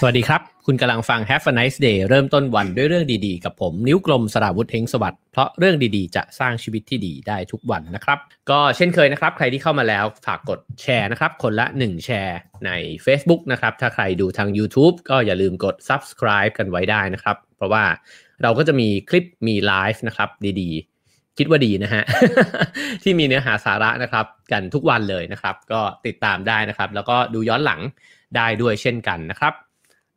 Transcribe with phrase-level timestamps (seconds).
[0.00, 8.18] สวัสดีครับ คุณกำลังฟัง Have a nice day เริ่มต้นวันด้วยเรื่องดีๆ กับผม นิ้วกลมสราวุธเทงสวัสดิ์เพราะเรื่องดีๆ จะสร้างชีวิตที่ดีได้ทุกวันนะครับ
[8.50, 12.70] ก็เช่นเคยนะครับ ใครที่เข้ามาแล้วฝากกดแชร์นะครับ คนละ 1 แชร์ใน
[13.04, 17.84] Facebook นะครับ ถ้าใครดูทาง YouTube ก็อย่าลืมกด subscribe กันไว้ได้นะครับ เพราะว่า
[18.42, 20.28] เราก็จะมีคลิปมีไลฟ์นะครับ
[20.60, 22.02] ดีๆคิดว่าดีนะฮะ
[23.02, 27.80] ที่มีเนื้อหาสาระนะครับ กันทุกวันเลยนะครับ ก็ติดตามได้นะครับ แล้วก็ดูย้อนหลัง
[28.36, 29.54] ได้ด้วยเช่นกันนะครับ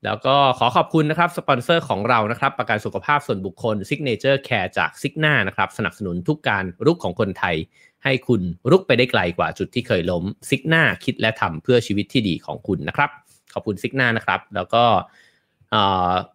[0.05, 7.55] แล้วก็ขอขอบคุณนะครับสปอนเซอร์ของเรานะครับ ประกันสุขภาพส่วนบุคคล Signature Care จาก Signa นะครับ สนับสนุนทุกการรุกของคนไทย
[8.03, 13.09] ให้คุณรุกไปได้ไกลกว่าจุดที่เคยล้ม Signa คิดและทำเพื่อชีวิตที่ดีของคุณนะครับ
[13.53, 14.83] ขอบคุณ Signa นะครับ แล้วก็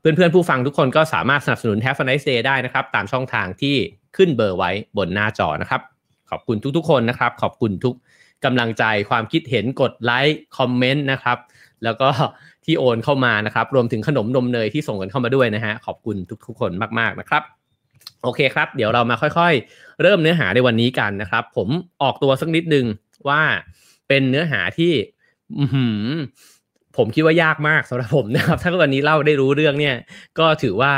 [0.01, 3.77] เพื่อนเพื่อนๆผู้ฟังทุกคนก็สามารถสนับสนุน Have a nice day ได้นะครับ ตามช่องทางที่
[4.17, 5.81] ขึ้นเบอร์ไว้บนหน้าจอนะครับ
[6.31, 7.95] ขอบคุณทุกๆ คนนะครับ ขอบคุณทุก
[8.45, 11.39] กำลังใจความคิดเห็นกดไลค์คอมเมนต์นะครับ
[11.85, 12.11] แล้วก็
[12.67, 17.43] ที่โอนเข้ามานะครับ รวมถึงขนมนมเนยที่ส่งกันเข้ามาด้วยนะฮะ ขอบคุณทุกๆคนมากๆนะครับ
[18.23, 21.69] โอเคครับ เดี๋ยวเรามาค่อยๆ เริ่มเนื้อหาในวันนี้กันนะครับ ผม
[22.03, 22.87] ออกตัวสักนิดนึง
[23.29, 23.43] ว่า
[24.09, 24.93] เป็นเนื้อหาที่
[26.97, 29.97] ผมคิดว่ายากมากสำหรับผมนะครับ ถ้าวันนี้เล่าได้รู้เรื่องเนี่ย
[30.39, 30.93] ก็ถือว่า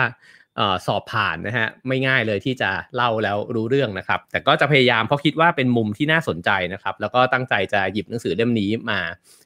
[0.87, 9.01] สอบผ่านนะฮะไม่ง่ายเลยที่จะเล่าแล้วรู้เรื่องนะครับ แต่ก็จะพยายามเพราะคิดว่าเป็นมุมที่น่าสนใจนะครับ แล้วก็ตั้งใจจะหยิบหนังสือเล่มนี้มา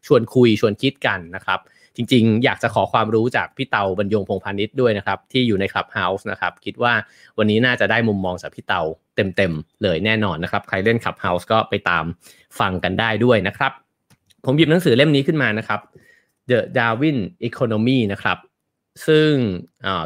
[0.07, 1.61] ชวนคุยชวนคิดกันนะครับ
[1.97, 6.93] จริง ๆ อยากจะขอความรู้จากพี่เตาบรรยงพงษ์พานิชด้วยนะครับ ที่อยู่ใน Clubhouse นะครับคิดว่า
[7.39, 8.81] วันนี้น่าจะได้มุมมองจากพี่เตา
[9.37, 12.05] เต็มๆเลยแน่นอนนะครับ ใครเล่น Clubhouse ก็ไปตาม
[12.59, 13.73] ฟังกันได้ด้วยนะครับ
[14.45, 15.81] ผมหยิบหนังสือเล่มนี้ขึ้นมานะครับ
[16.51, 17.19] The Darwin
[17.49, 18.39] Economy นะครับ
[19.07, 19.31] ซึ่ง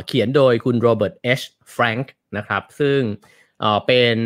[0.06, 1.40] เขียนโดยคุณโรเบิร์ตเอช
[1.72, 2.98] แฟรงค์นะครับ ซึ่ง
[3.86, 4.16] เป็น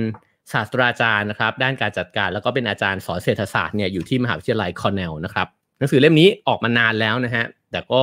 [0.52, 5.48] ศาสตราจารย์นะครับ ด้านการจัดการแล้วก็เป็นอาจารย์สอนเศรษฐศาสตร์เนี่ยอยู่ที่มหาวิทยาลัยคอร์เนลนะครับ
[5.78, 8.03] หนังสือเล่มนี้ออกมานานแล้วนะฮะแต่ก็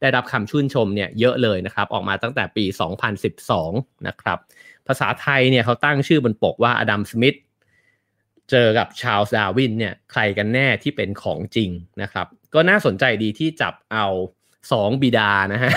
[0.00, 2.64] ได้รับคำชื่นชมเนี่ยเยอะเลยนะครับออกมาตั้งแต่ปี
[3.36, 4.38] 2012 นะครับ
[4.86, 7.36] ภาษาไทยเนี่ยเขาตั้งชื่อบนปกว่าอดัมสมิธ
[8.50, 11.70] เจอกับชาลส์ดาร์วินเนี่ยใครกันแน่ที่เป็นของจริง
[12.02, 14.06] นะครับก็น่าสนใจดีที่จับเอา
[14.72, 15.70] สองบิดานะฮะ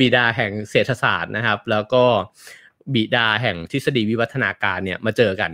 [0.00, 2.04] บิดาแห่งเศรษฐศาสตร์นะครับ แล้วก็
[2.94, 5.50] บิดาแห่งทฤษฎีวิวัฒนาการเนี่ยมาเจอกัน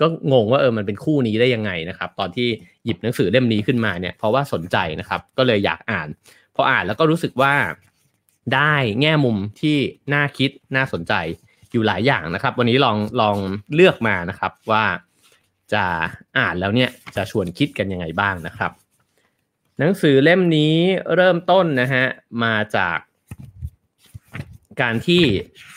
[0.00, 2.48] ก็งงว่าเออมันเป็นคู่นี้ได้ยังไงนะครับ ตอนที่
[2.84, 6.08] หยิบหนังสือเล่มนี้ขึ้นมาเนี่ยเพราะว่าสนใจนะครับ ก็เลยอยากอ่าน
[6.54, 7.54] พออ่านแล้วก็รู้สึกว่า
[8.54, 9.76] ได้แง่มุมที่
[10.14, 11.14] น่าคิดน่าสนใจ
[11.72, 13.36] อยู่หลายอย่างนะครับ วันนี้ลองลอง
[13.74, 14.84] เลือกมานะครับว่า
[15.72, 15.84] จะ
[16.38, 18.72] อ่านแล้วเนี่ยจะชวนคิดกันยังไงบ้างนะครับ
[19.78, 20.74] หนังสือเล่มนี้
[21.14, 22.04] เริ่มต้นนะฮะ
[22.44, 22.98] มาจาก
[24.80, 25.24] การที่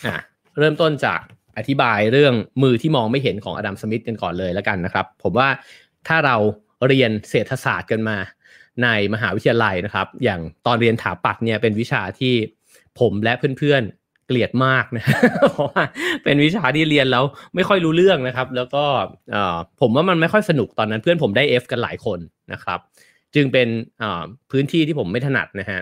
[0.06, 0.18] อะ
[0.58, 1.22] เริ่มต้นจาก
[1.58, 5.50] อธิบายเรื่องมือที่มองไม่เห็นของอดัมสมิธกันก่อนเลยแล้วกันนะครับ ผมว่า
[6.08, 6.36] ถ้าเรา
[6.88, 8.18] เรียนเศรษฐศาสตร์กันมา
[8.84, 12.34] ในมหาวิทยาลัยนะครับ อย่างตอนเรียนถาปัดเนี่ยเป็นวิชาที่
[13.00, 15.06] ผมและเพื่อนๆเกลียดมากนะ
[15.52, 15.84] เพราะว่า
[16.24, 17.24] เป็นวิชาที่เรียนแล้ว
[17.56, 18.84] ไม่ค่อยรู้เรื่องนะครับ แล้วก็
[19.82, 22.20] ผมว่ามันไม่ค่อยสนุกตอนนั้นเพื่อนผมได้ F กันหลายคน
[22.54, 22.80] นะครับ
[23.36, 23.68] จึงเป็น
[24.52, 25.82] พื้นที่ที่ผมไม่ถนัดนะฮะ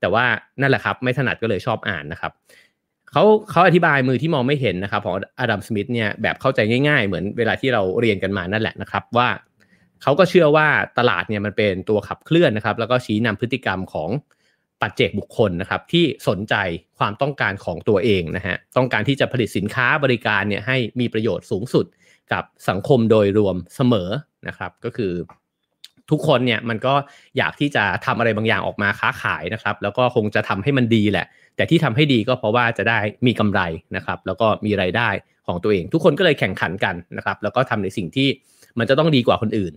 [0.00, 0.24] แต่ว่า
[0.60, 2.32] นั่นแหละครับไม่ถนัดก็เลยชอบอ่านนะครับ
[3.12, 9.28] เขาเขาอธิบายมือที่มองไม่เห็นนะครับของอดัมสมิธเนี่ยแบบเข้าใจง่ายๆ เหมือนเวลาที่เราเรียนกันมานั่นแหละนะครับว่า
[10.02, 10.68] เขาก็เชื่อว่า
[10.98, 14.10] ตลาดเนี่ยมันเป็นตัวขับเคลื่อนนะครับ แล้วก็ชี้นำพฤติกรรมของ
[14.80, 16.54] ปัจเจกบุคคลนะครับ ที่สนใจ
[16.98, 21.86] ความต้องการของตัวเองนะฮะต้องการที่จะผลิตสินค้าบริการเนี่ยให้มีประโยชน์สูงสุด
[22.32, 24.10] กับสังคมโดยรวมเสมอ
[24.48, 25.12] นะครับ ก็คือ
[26.10, 26.94] ทุกคนเนี่ยมันก็
[27.38, 33.60] อยากที่จะทำอะไรบางอย่างออกมาค้าขายนะครับ แล้วก็คงจะทำให้มันดีแหละ แต่ที่ทำให้ดีก็เพราะว่าจะได้มีกำไร
[33.96, 35.08] นะครับแล้วก็มีไรายได้
[35.46, 38.28] ของตัวเอง ทุกคนก็เลยแข่งขันกันนะครับแล้วก็ทำในสิ่งที่
[38.78, 39.72] มันจะต้องดีกว่าคนอื่น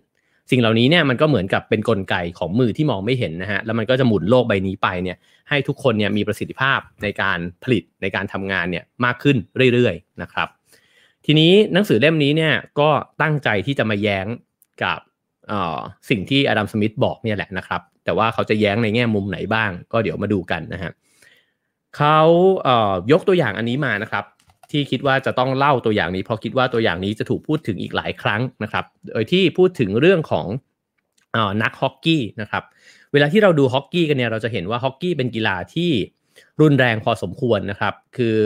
[0.52, 5.18] สิ่งเหล่านี้เนี่ยมันก็เหมือนกับเป็นนกลไกของมือที่มองไม่เห็นนะฮะแล้วมันก็จะหมุนโลกใบนี้ไปเนี่ย
[5.50, 9.38] ให้ทุกคนเนี่ยมีประสิทธิภาพในการผลิตในการทำงานเนี่ยมากขึ้น
[9.74, 10.48] เรื่อยๆนะครับ
[11.26, 12.90] ทีนี้หนังสือเล่มนี้เนี่ยก็
[13.22, 14.28] ตั้งใจที่จะมาแย้ง
[14.84, 15.00] กับ
[16.10, 20.92] สิ่งที่อดัมสมิธบอกเนี่ยแหละนะครับแต่ว่าเขาจะแย้งในแง่มุมไหนบ้าง ก็เดี๋ยวมาดูกันนะฮะ
[21.98, 22.20] เขา
[22.64, 24.26] เอ่อยกตัวอย่างอันนี้มานะครับ
[24.72, 30.46] ที่คิดว่าจะต้องเล่าตัวอย่างนี้ เพราะคิดว่าตัวอย่างนี้จะถูกพูดถึงอีกหลายครั้งนะครับ โดยที่พูดถึงเรื่องของ
[31.36, 32.64] อนักฮอกกี้นะครับ
[33.14, 35.92] เวลาที่เราดูฮอกกี้กันเนี่ยเราจะเห็นว่าฮอกกี้เป็นกีฬาที่
[36.62, 38.38] รุนแรงพอสมควรนะครับ คือ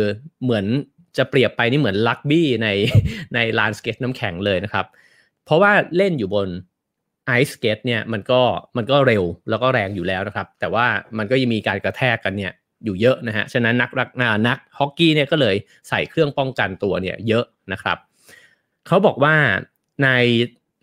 [0.43, 0.65] เหมือน
[1.17, 2.67] จะเปรียบไปนี่เหมือนรักบี้ใน
[3.33, 4.85] ในลานสเก็ตน้ำแข็งเลยนะครับ
[5.45, 6.47] เพราะว่าเล่นอยู่บน
[7.27, 8.41] ไอซ์สเก็ตเนี่ยมันก็
[8.77, 10.85] มันก็เร็วแล้วก็แรงอยู่แล้วนะครับ แต่ว่า
[11.17, 12.53] มันก็ยังมีการกระแทกกันเนี่ย
[12.83, 15.55] อยู่เยอะนะฮะ ฉะนั้นนักรักนานักฮอกกี้เนี่ยก็เลย
[15.89, 17.97] ใส่เครื่องป้องกันตัวเนี่ยเยอะนะครับ
[18.87, 19.35] เขาบอกว่า
[20.03, 20.09] ใน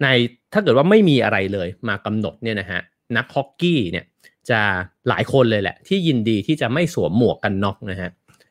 [0.03, 0.09] ใน
[0.53, 2.81] ถ้าเกิดว่าไม่มีอะไรเลยมากำหนดเนี่ยนะฮะ
[3.17, 4.05] นักฮอกกี้เนี่ย
[4.51, 4.61] จะ
[5.09, 8.11] หลายคนเลยแหละ ที่ยินดีที่จะไม่สวมหมวกกันน็อกนะฮะ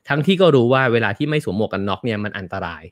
[0.09, 2.83] ทั้งที่ก็รู้ว่าเวลาที่ไม่สวมหมวกกันน็อกเนี่ยมันอันตราย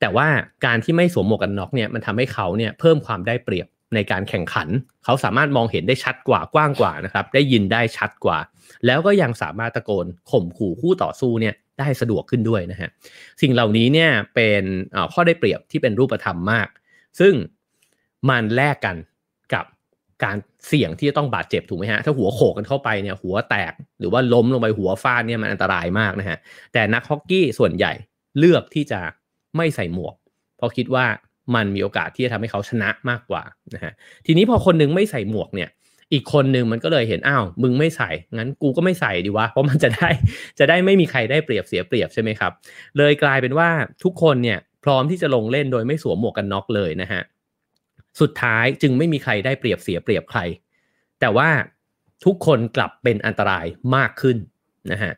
[0.00, 0.26] แต่ว่า
[0.66, 4.68] การที่ไม่สวมหมวกกันน็อกเนี่ยมันทำให้เขาเนี่ยเพิ่มความได้เปรียบ ในการแข่งขัน
[5.04, 8.38] เขาสามารถมองเห็นได้ชัดกว่ากว้างกว่านะครับ ได้ยินได้ชัดกว่า
[8.86, 12.90] แล้วก็ยังสามารถตะโกนข่มขู่คู่ต่อสู้เนี่ยได้สะดวกขึ้นด้วยนะฮะ
[13.42, 14.62] สิ่งเหล่านี้เนี่ยเป็น
[15.12, 16.68] ข้อได้เปรียบที่เป็นรูปธรรมมาก
[17.20, 17.34] ซึ่ง
[18.28, 18.96] มันแลกกัน
[19.54, 19.64] กับ
[20.24, 20.36] การ
[20.68, 26.38] เสี่ยงที่จะต้องบาดเจ็บถูกไหมฮะถ้าหัวโขกกันเข้าไปเนี่ยหัวแตกหรือว่าล้มลงไปหัวฟาดเนี่ยมันอันตรายมากนะฮะ
[26.72, 27.92] แต่นักฮอกกี้ส่วนใหญ่
[28.38, 29.00] เลือกที่จะ
[29.56, 30.14] ไม่ใส่หมวก
[30.56, 31.06] เพราะคิดว่า
[31.54, 33.42] มันมีโอกาสที่จะทำให้เขาชนะมากกว่า
[33.74, 33.92] นะฮะ
[34.26, 35.70] ทีนี้พอคนนึงไม่ใส่หมวกเนี่ย
[36.12, 40.08] อีกคนหนึ่งมันก็เลยเห็นอ้าวมึงไม่ใส่งั้นกูก็ไม่ใส่ดีวะเพราะมันจะได้
[40.58, 42.52] จะได้ไม่มีใครได้เปรียบเสียเปรียบใช่ไหมครับ
[42.98, 43.68] เลยกลายเป็นว่า
[44.04, 47.22] ทุกคนเนี่ยพร้อมที่จะลงเล่นโดยไม่สวมหมวกกันน็อกเลยนะฮะ
[48.20, 50.40] สุดท้ายจึงไม่มีใครได้เปรียบเสียเปรียบใคร
[51.20, 51.48] แต่ว่า
[52.24, 53.66] ทุกคนกลับเป็นอันตราย
[53.96, 54.36] มากขึ้น
[54.92, 55.12] นะฮะ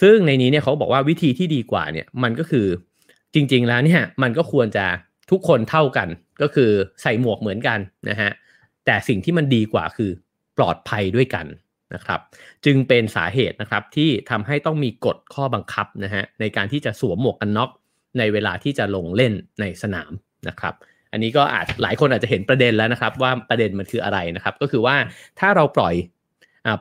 [0.00, 2.66] ซึ่งในนี้เนี่ยเขาบอกว่าวิธีที่ดีกว่าเนี่ยมันก็คือ
[3.34, 4.86] จริง ๆ แล้วเนี่ยมันก็ควรจะ
[5.30, 6.08] ทุกคนเท่ากัน
[6.42, 6.70] ก็คือ
[7.02, 7.78] ใส่หมวกเหมือนกัน
[8.08, 8.30] นะฮะ
[8.86, 10.10] แต่สิ่งที่มันดีกว่าคือ
[10.58, 11.46] ปลอดภัยด้วยกัน
[11.94, 12.20] นะครับ
[12.64, 17.70] จึงเป็นสาเหตุนะครับที่ทำให้ต้องมีกฎข้อบังคับนะฮะในการที่จะสวมหมวกกันน็อก
[18.18, 20.12] ในเวลาที่จะลงเล่นในสนาม
[20.48, 20.74] นะครับ
[21.12, 24.96] อันนี้ก็อาจหลายคนอาจจะเห็นประเด็นแล้วนะครับ ว่าประเด็นมันคืออะไรนะครับ ก็คือว่า
[25.40, 25.94] ถ้าเราปล่อย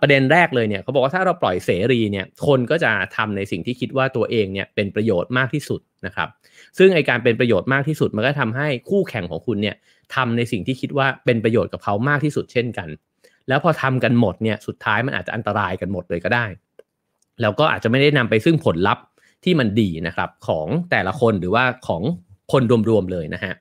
[0.02, 6.30] ประเด็นแรกเลยเนี่ยเขาบอกว่าถ้าเราปล่อยเสรีเนี่ยคนก็จะทำในสิ่งที่คิดว่าตัวเองเนี่ยเป็นประโยชน์มากที่สุดนะครับ
[6.78, 9.76] ซึ่งไอการเป็นประโยชน์มากที่สุดมันก็ทำให้คู่แข่งของคุณเนี่ย
[10.16, 12.90] ทำในสิ่งที่คิดว่าเป็นประโยชน์กับเขามากที่สุดเช่นกัน
[13.48, 16.46] แล้วพอทำกันหมดเนี่ยสุดท้ายมันอาจจะอันตรายกันหมดเลยก็ได้
[17.42, 19.04] แล้วก็อาจจะไม่ได้นำไปซึ่งผลลัพธ์
[19.44, 22.02] ที่มันดีนะครับของแต่ละคนหรือว่าของ
[22.52, 23.54] คนรวมๆเลยนะฮะ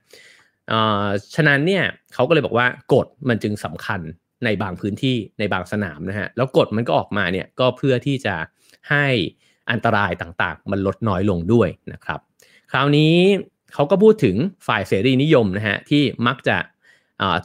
[1.34, 1.84] ฉะนั้นเนี่ย
[2.14, 4.00] เขาก็เลยบอกว่ากฎมันจึงสำคัญ
[4.44, 8.34] ในบางพื้นที่ในบางสนามนะฮะแล้วกฎมันก็ออกมาเนี่ยก็เพื่อที่จะ
[8.90, 9.06] ให้
[9.70, 12.20] อันตรายต่างๆ มันลดน้อยลงด้วยนะครับ
[12.72, 13.14] คราวนี้
[13.74, 14.36] เขาก็พูดถึง
[14.66, 16.56] ฝ่ายเสรีนิยมนะฮะที่มักจะ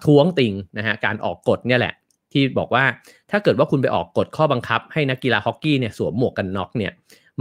[0.06, 1.94] ท้วงติงนะฮะการออกกฎเนี่ยแหละ
[2.32, 2.86] ที่บอกว่า
[3.32, 6.92] ถ้าเกิดว่าคุณไปออกกฎข้อบังคับ ให้นักกีฬาฮอกกี้เนี่ยสวมหมวกกันน็อกเนี่ย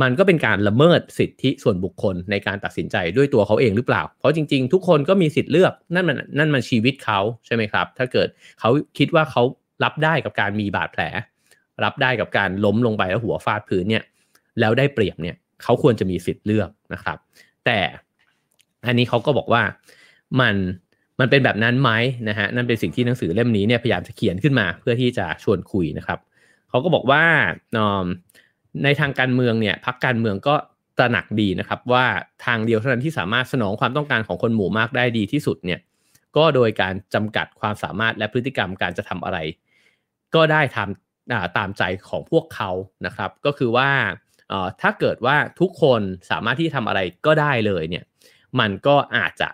[0.03, 8.29] มันก็เป็นการละเมิดสิทธิส่วนบุคคลในการตัดสินใจด้วยตัวเขาเองหรือเปล่า เพราะจริงๆ ทุกคนก็มีสิทธิ์เลือกนั่นมันนั่นมันชีวิตเขาใช่ไหมครับ ถ้าเกิด
[8.61, 9.43] เขาคิดว่าเขา
[9.85, 11.03] รับได้กับการมีบาดแผล
[11.85, 14.05] รับได้กับการล้มลงไปแล้วหัวฟาดพื้นเนี่ย
[14.61, 17.19] แล้วได้เปรียบเนี่ยเขาควรจะมีสิทธิ์เลือกนะครับ
[17.67, 17.79] แต่
[18.87, 19.63] อันนี้เขาก็บอกว่า
[20.41, 20.57] มัน
[21.21, 21.91] มันเป็นแบบนั้นไหม
[22.29, 26.19] นะฮะนั่นเป็นสิ่งที่หนังสือเล่มนี้เนี่ยพยายามจะเขียนขึ้นมาเพื่อที่จะชวนคุยนะครับ
[26.69, 27.23] เขาก็บอกว่า
[28.85, 30.55] ในทางการเมืองเนี่ยพักการเมืองก็
[30.99, 32.07] ตระหนักดีนะครับว่า
[32.47, 35.81] ทางเดียวเท่านั้นที่สามารถสนองความต้องการของคนหมู่มากได้ดีที่สุดเนี่ย
[36.37, 39.39] ก็โดยการจำกัดความสามารถและพฤติกรรมการจะทำอะไร
[40.35, 42.71] ก็ได้ทำตามใจของพวกเขา
[43.07, 43.91] นะครับ ก็คือว่า
[44.81, 46.01] ถ้าเกิดว่าทุกคน
[46.31, 48.05] สามารถที่ทำอะไรก็ได้เลยเนี่ย
[48.61, 49.49] มันก็อาจจะ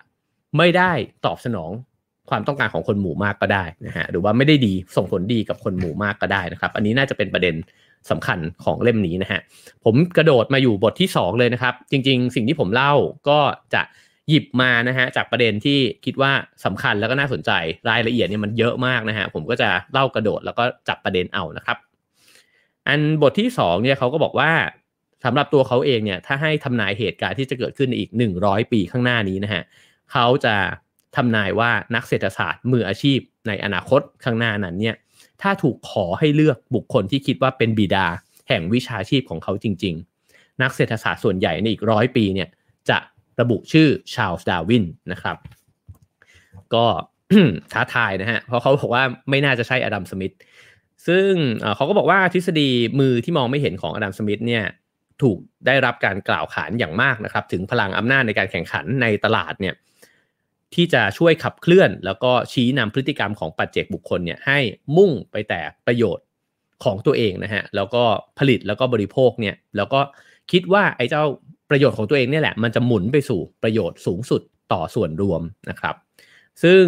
[0.56, 0.92] ไม่ได้
[1.26, 1.70] ตอบสนอง
[2.30, 7.54] ความต้องการของคนหมู่มากก็ได้นะฮะหรือว่าไม่ได้ดีส่งผลดีกับคนหมู่มากก็ได้นะครับ อันนี้น่าจะเป็นประเด็น
[8.10, 9.40] สำคัญของเล่มนี้นะฮะ
[9.84, 12.92] ผมกระโดดมาอยู่บทที่ 2 เลยนะครับ จริง ๆ สิ่งที่ผมเล่า
[13.28, 13.40] ก็
[13.74, 13.82] จะ
[14.28, 16.32] หยิบมานะฮะจากประเด็นที่คิดว่า
[16.64, 17.50] สำคัญแล้วก็น่าสนใจ
[17.90, 21.78] รายละเอียดเนี่ยมันเยอะมากนะฮะผมก็จะเล่ากระโดดแล้วก็จับประเด็นเอานะครับ
[22.88, 24.50] อันบทที่2เนี่ยเขาก็บอกว่า
[25.24, 28.10] สำหรับตัวเขาเองเนี่ยถ้าให้ทำนายเหตุการณ์ที่จะเกิดขึ้นในอีก
[28.40, 29.62] 100 ปีข้างหน้านี้นะฮะ
[30.12, 30.56] เขาจะ
[31.16, 34.96] ทำนายว่านักเศรษฐศาสตร์มืออาชีพในอนาคตข้างหน้านั้นเนี่ย
[35.42, 38.06] ถ้าถูกขอให้เลือกบุคคลที่คิดว่าเป็นบิดา
[38.48, 39.94] แห่งวิชาชีพของเขาจริง
[40.28, 42.48] ๆ นักเศรษฐศาสตร์ส่วนใหญ่ในอีกร้อยปีเนี่ย
[42.90, 42.98] จะ
[43.40, 45.36] ระบุชื่อชาลส์ดาวินนะครับ
[46.74, 46.84] ก็
[47.72, 50.34] ท้าทายนะฮะ เพราะเขาบอกว่าไม่น่าจะใช่อดัมสมิธ
[51.06, 51.30] ซึ่ง
[51.76, 54.64] เขาก็บอกว่าทฤษฎีมือที่มองไม่เห็นของอดัมสมิธเนี่ย
[55.22, 59.74] ถูกได้รับการกล่าวขานอย่างมากนะครับ ถึงพลังอำนาจในการแข่งขันในตลาดเนี่ย
[60.76, 64.58] ที่จะช่วยขับเคลื่อน แล้วก็ชี้นำพฤติกรรมของปัจเจกบุคคลเนี่ยให้
[64.96, 66.24] มุ่งไปแต่ประโยชน์
[66.84, 68.04] ของตัวเองนะฮะแล้วก็
[68.38, 70.00] ผลิตแล้วก็บริโภคเนี่ยแล้วก็
[70.52, 71.24] คิดว่าไอ้เจ้า
[71.70, 74.42] ประโยชน์ของตัวเองเนี่ยแหละมันจะหมุนไปสู่ประโยชน์สูงสุด
[74.72, 75.94] ต่อส่วนรวมนะครับ
[76.62, 76.82] ซึ่ง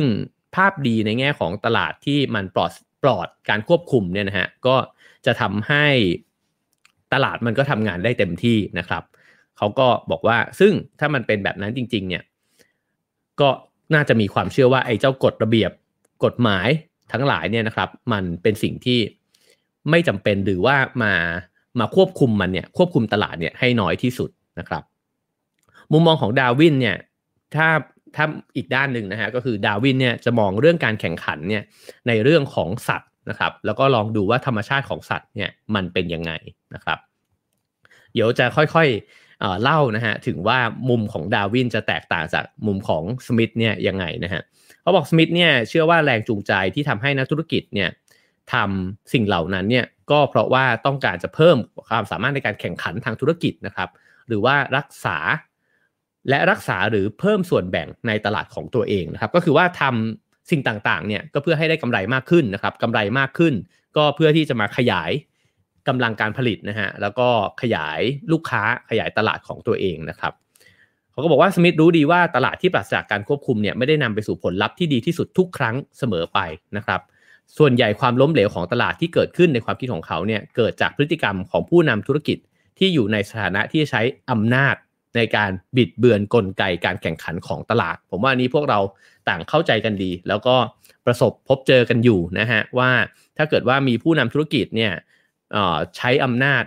[0.55, 4.77] ภาพดีในแง่ของตลาดที่มันปลอดปลอดการควบคุมเนี่ยนะฮะก็
[5.27, 5.87] จะทำให้
[7.13, 9.03] ตลาดมันก็ทำงานได้เต็มที่นะครับ
[9.57, 12.23] เขาก็บอกว่าซึ่งถ้ามันเป็นแบบนั้นจริง ๆ เนี่ย
[13.41, 13.51] ก็
[13.95, 15.71] น่าจะมีความเชื่อว่าไอ้เจ้ากฎระเบียบ
[16.25, 16.69] กฎหมาย
[17.13, 19.01] ทั้งหลายเนี่ยนะครับ มันเป็นสิ่งที่
[19.91, 21.15] ไม่จำเป็นหรือว่ามา
[21.81, 24.83] มาควบคุมมันเนี่ยควบคุมตลาดเนี่ยให้น้อยที่สุดนะครับ
[25.93, 26.97] มุมมองของดาวินเนี่ย
[27.55, 27.69] ถ้า
[28.17, 28.25] ถ้า
[28.57, 31.63] อีกด้านหนึ่งนะฮะก็คือดาวินเนี่ยจะมองเรื่องการแข่งขันเนี่ย
[32.09, 36.33] ในเรื่องของสัตว์นะครับ แล้วก็ลองดูว่าธรรมชาติของสัตว์เนี่ยมันเป็นยังไง
[36.75, 36.99] นะครับ
[38.15, 39.28] เดี๋ยวจะค่อยๆ
[39.63, 44.43] เล่านะฮะถึงว่ามุมของดาวินจะแตกต่างจากมุมของสมิธเนี่ยยังไงนะฮะ
[44.83, 47.89] เขาบอกสมิธเนี่ยเชื่อว่าแรงจูงใจที่ทำให้นักธุรกิจเนี่ย
[48.53, 51.57] ทำสิ่งเหล่านั้นเนี่ยก็เพราะว่าต้องการจะเพิ่ม
[51.89, 53.89] ความสามารถในการแข่งขันทางธุรกิจนะครับ
[54.29, 55.19] หรือว่ารักษา
[56.29, 63.55] และรักษาหรือเพิ่มส่วนแบ่งในตลาดของตัวเองนะครับก็คือว่าทำสิ่งต่างๆเนี่ยก็เพื่อให้ได้กำไรมากขึ้นนะครับกำไรมากขึ้น
[63.97, 65.11] ก็เพื่อที่จะมาขยาย
[65.89, 67.29] กำลังการผลิตนะฮะแล้วก็
[67.63, 68.01] ขยาย
[68.33, 70.33] ลูกค้าขยายตลาดของตัวเองนะครับ
[71.13, 76.39] เขาก็บอกว่าสมิธรู้ดีว่าตลาดที่ปราศจากการควบคุมเนี่ยไม่ได้นำไปสู่ผลลัพธ์ที่ดีที่สุดทุกครั้งเสมอไป
[76.77, 77.01] นะครับ
[77.59, 82.39] ส่วนใหญ่ความล้มเหลวของตลาดที่เกิดขึ้นในความคิดของเขาเนี่ยเกิดจากพฤติกรรมของผู้นำธุรกิจ
[82.79, 84.75] ที่อยู่ในสถานะที่ใช้อำนาจ
[85.17, 88.79] ในการบิดเบือนกลไกการแข่งขันของตลาด ผมว่านี้พวกเรา
[89.29, 90.57] ต่างเข้าใจกันดี แล้วก็
[91.07, 92.91] ประสบพบเจอกันอยู่นะฮะว่า
[93.37, 94.93] ถ้าเกิดว่ามีผู้นำธุรกิจเนี่ย
[95.97, 96.65] ใช้อำนาจ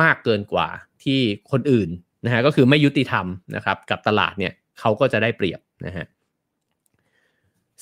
[0.00, 0.68] มากเกินกว่า
[1.04, 1.20] ที่
[1.52, 1.88] คนอื่น
[2.24, 6.06] นะฮะก็คือไม่ยุติธรรมนะครับกับตลาดเนี่ยเขาก็จะได้เปรียบนะฮะ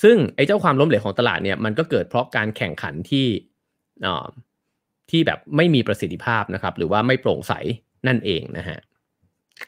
[0.02, 3.26] ซึ่งไอ้เจ้าความล้มเหลวของตลาดเนี่ยมันก็เกิดเพราะการแข่งขันที่
[5.10, 7.52] ที่แบบไม่มีประสิทธิภาพนะครับหรือว่าไม่โปร่งใส
[8.06, 8.78] นั่นเองนะฮะ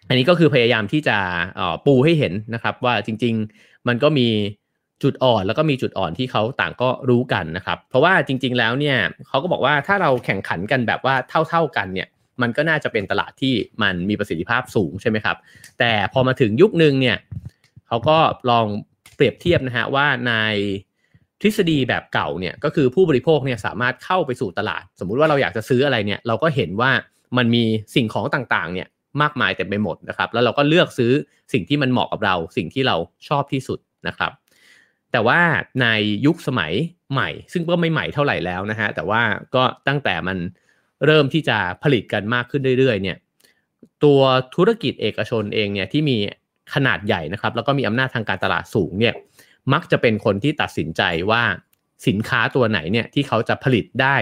[0.09, 1.17] อันนี้ก็คือพยายามที่จะ
[1.87, 4.29] ปูให้เห็นนะครับว่าจริง ๆ มันก็มี
[5.05, 8.97] จุดอ่อนแล้วก็มีจุดอ่อนที่เขาต่างก็รู้กันนะครับ เพราะว่าจริง ๆ แล้วเนี่ย
[9.29, 11.15] เขาก็บอกว่าถ้าเราแข่งขันกันแบบว่า
[11.49, 12.09] เท่า ๆกันเนี่ย
[12.43, 15.37] มันก็น่าจะเป็นตลาดที่มันมีประสิทธิภาพสูงใช่ไหมครับ
[15.79, 17.17] แต่พอมาถึงยุคนึงเนี่ย
[17.89, 18.19] เขาก็
[18.51, 18.67] ลอง
[19.17, 20.33] เปรียบเทียบนะฮะว่าใน
[21.41, 26.91] ทฤษฎีแบบเก่าเนี่ยก็คือผู้บริโภคเนี่ยสามารถเข้าไปสู่ตลาด สมมุติว่าเราอยากจะซื้ออะไรเนี่ยเราก็เห็นว่า
[27.37, 28.89] มันมีสิ่งของต่างๆเนี่ย
[29.23, 31.13] มากมายเต็มไปหมดนะครับ แล้วเราก็เลือกซื้อ
[31.53, 32.97] สิ่งที่มันเหมาะกับเรา สิ่งที่เรา
[33.29, 34.33] ชอบที่สุดนะครับ
[35.15, 35.41] แต่ว่า
[35.83, 35.87] ใน
[36.27, 36.73] ยุคสมัย
[37.13, 39.23] ใหม่ ซึ่งก็ไม่ใหม่เท่าไหร่แล้วนะฮะ แต่ว่า
[39.55, 40.39] ก็ตั้งแต่มัน
[41.07, 43.17] เริ่มที่จะผลิตกันมากขึ้นเรื่อยๆ เนี่ย
[44.05, 44.21] ตัว
[44.55, 46.17] ธุรกิจเอกชนเองเนี่ยที่มี
[46.75, 49.15] ขนาดใหญ่นะครับ แล้วก็มีอำนาจทางการตลาดสูงเนี่ย
[49.73, 51.43] มักจะเป็นคนที่ตัดสินใจว่า
[52.07, 54.17] สินค้าตัวไหนเนี่ยที่เขาจะผลิตได้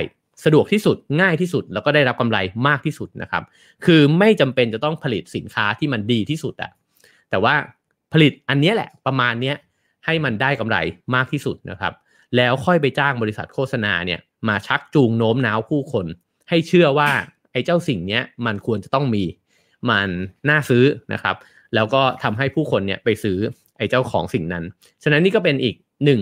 [0.44, 3.42] สะดวกที่สุดง่ายที่สุด แล้วก็ได้รับกำไรมากที่สุดนะครับ
[3.84, 6.70] คือไม่จำเป็นจะต้องผลิตสินค้าที่มันดีที่สุดอะ
[7.30, 7.54] แต่ว่า
[8.12, 9.56] ผลิตอันนี้แหละประมาณเนี้ย
[10.04, 10.76] ให้มันได้กำไร
[11.14, 11.92] มากที่สุดนะครับ
[12.36, 16.06] แล้วค่อยไปจ้างบริษัทโฆษณาเนี่ยมาชักจูงโน้มน้าวผู้คน
[16.48, 17.10] ให้เชื่อว่า
[17.52, 19.24] ไอ้เจ้าสิ่งเนี้ยมันควรจะต้องมี
[19.90, 20.10] มัน
[20.48, 21.36] น่าซื้อนะครับ
[21.74, 23.38] แล้วก็ทำให้ผู้คนเนี่ยไปซื้อ
[23.78, 24.64] ไอ้เจ้าของสิ่งนั้น
[25.02, 26.20] ฉะนั้นนี่ก็เป็นอีกหนึ่ง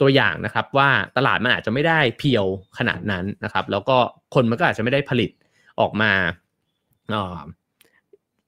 [0.00, 2.46] ตัวอย่างนะครับว่าตลาดมันอาจจะไม่ได้เพียว
[2.78, 3.96] ขนาดนั้นนะครับ แล้วก็
[4.34, 5.30] คนมันก็อาจจะไม่ได้ผลิต
[5.80, 6.12] ออกมา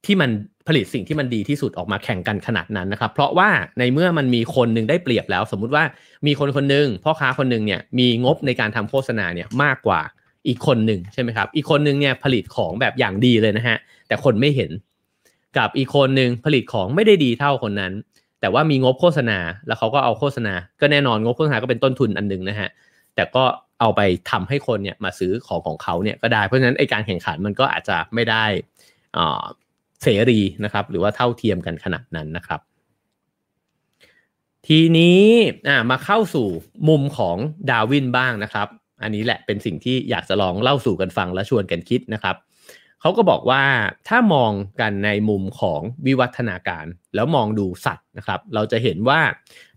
[0.09, 0.31] ที่มัน
[0.69, 3.49] ผลิตสิ่งที่มันดีที่สุดออกมาแข่งกันขนาดนั้นนะครับ เพราะว่า
[3.79, 5.85] ในเมื่อมันมีคนหนึ่งได้เปรียบแล้ว สมมุติว่า
[6.27, 10.01] มีคนคนหนึ่งพ่อค้าคนหนึ่งเนี่ยมีงบในการทำโฆษณาเนี่ยมากกว่า
[10.49, 14.71] อีกคนหนึ่งใช่ไหมครับ อีกคนหนึ่งเนี่ยผลิตของแบบอย่างดีเลยนะฮะแต่คนไม่เห็น
[15.59, 17.93] กับอีกคนหนึ่งผลิตของไม่ได้ดีเท่าคนนั้น
[18.41, 22.69] แต่ว่ามีงบโฆษณาแล้วเขาก็เอาโฆษณา ก็แน่นอนงบโฆษณาก็เป็นต้นทุนอันหนึ่งนะฮะ
[23.15, 23.45] แต่ก็
[23.81, 24.01] เอาไป
[24.31, 28.45] ทำให้คนเนี่ยมาซื้อของของเขาเนี่ยก็ได้เพราะฉะนั้นไอการแข่งขันมันก็อาจจะไม่ได้
[29.17, 29.19] อ
[30.03, 32.61] เสรีนะครับ หรือว่าเท่าเทียมกันขนาดนั้นนะครับ
[34.67, 35.21] ทีนี้
[35.91, 36.49] มาเข้าสู่
[36.89, 37.37] มุมของ
[37.71, 38.69] ดาวินบ้างนะครับ
[39.03, 42.37] อันนี้แหละเป็นสิ่งที่อยากจะลองเล่าสู่กันฟังและชวนกันคิดนะครับ
[43.01, 43.65] เขาก็บอกว่า
[44.09, 49.21] ถ้ามองกันในมุมของวิวัฒนาการ แล้วมองดูสัตว์นะครับ เราจะเห็นว่า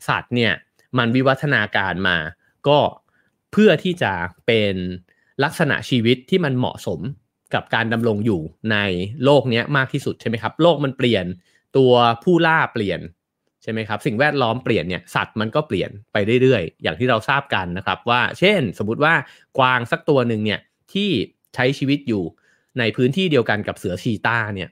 [0.08, 0.54] สัตว์เนี่ย
[0.98, 2.18] มันวิวัฒนาการมา
[2.68, 2.80] ก็
[3.51, 4.13] เพื่อที่จะ
[4.48, 4.75] เป็น
[5.44, 7.00] ลักษณะชีวิตที่มันเหมาะสม
[7.55, 8.41] กับการดำรงอยู่
[8.72, 8.77] ใน
[9.24, 11.25] โลกนี้มากที่สุดใช่ไหมครับโลกมันเปลี่ยน
[11.77, 11.91] ตัว
[12.24, 13.00] ผู้ล่าเปลี่ยน
[13.63, 19.13] ใช่ไหมครับสิ่งแวดล้อมเปลี่ยนเนี่ยสัตว์มันก็เปลี่ยนไปเรื่อยๆ อย่างที่เราทราบกันนะครับว่า เช่น สมมติว่า
[19.58, 20.60] กวางสักตัวหนึ่งเนี่ย
[20.93, 21.10] ที่
[21.55, 22.24] ใช้ชีวิตอยู่
[22.79, 24.70] ในพื้นที่เดียวกันกับเสือชีตาเนี่ย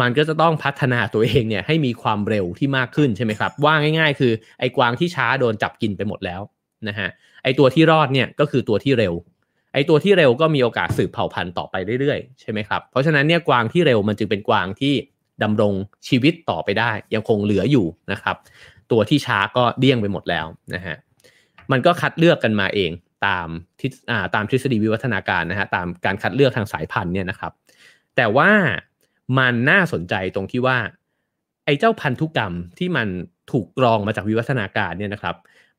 [0.00, 6.40] มันก็จะต้องพัฒนาตัวเองเนี่ยให้มีความเร็วที่มากขึ้นใช่ไหมครับว่าง่าย ๆ คือไอ้กวางที่ช้าโดนจับกินไปหมดแล้ว
[6.88, 7.08] นะฮะ
[7.42, 9.14] ไอ้ตัวที่รอดเนี่ยก็คือตัวที่เร็ว
[9.76, 14.94] ไอ้ตัวที่เร็วก็มีโอกาสสืบเผ่าพันธุ์ต่อไปเรื่อยๆใช่ไหมครับเพราะฉะนั้นเนี่ยกวางที่เร็วมันจึงเป็นกวางที่
[15.42, 15.72] ดำรง
[16.08, 18.36] ชีวิตต่อไปได้ ยังคงเหลืออยู่นะครับ
[18.90, 20.96] ตัวที่ช้าก็เดี้ยงไปหมดแล้วนะฮะ
[21.70, 22.90] มันก็คัดเลือกกันมาเอง
[23.26, 23.48] ตาม
[23.80, 23.90] ทิศ
[24.34, 27.52] ตามทฤษฎีวิวัฒนาการนะฮะตามการคัดเลือกทางสายพันธุ์เนี่ยนะครับ
[28.16, 28.50] แต่ว่า
[29.38, 30.78] มันน่าสนใจตรงที่ว่า
[31.64, 33.08] ไอ้เจ้าพันธุกรรมที่มัน
[33.50, 35.36] ถูกกรองมาจากวิวัฒนาการเนี่ยนะครับ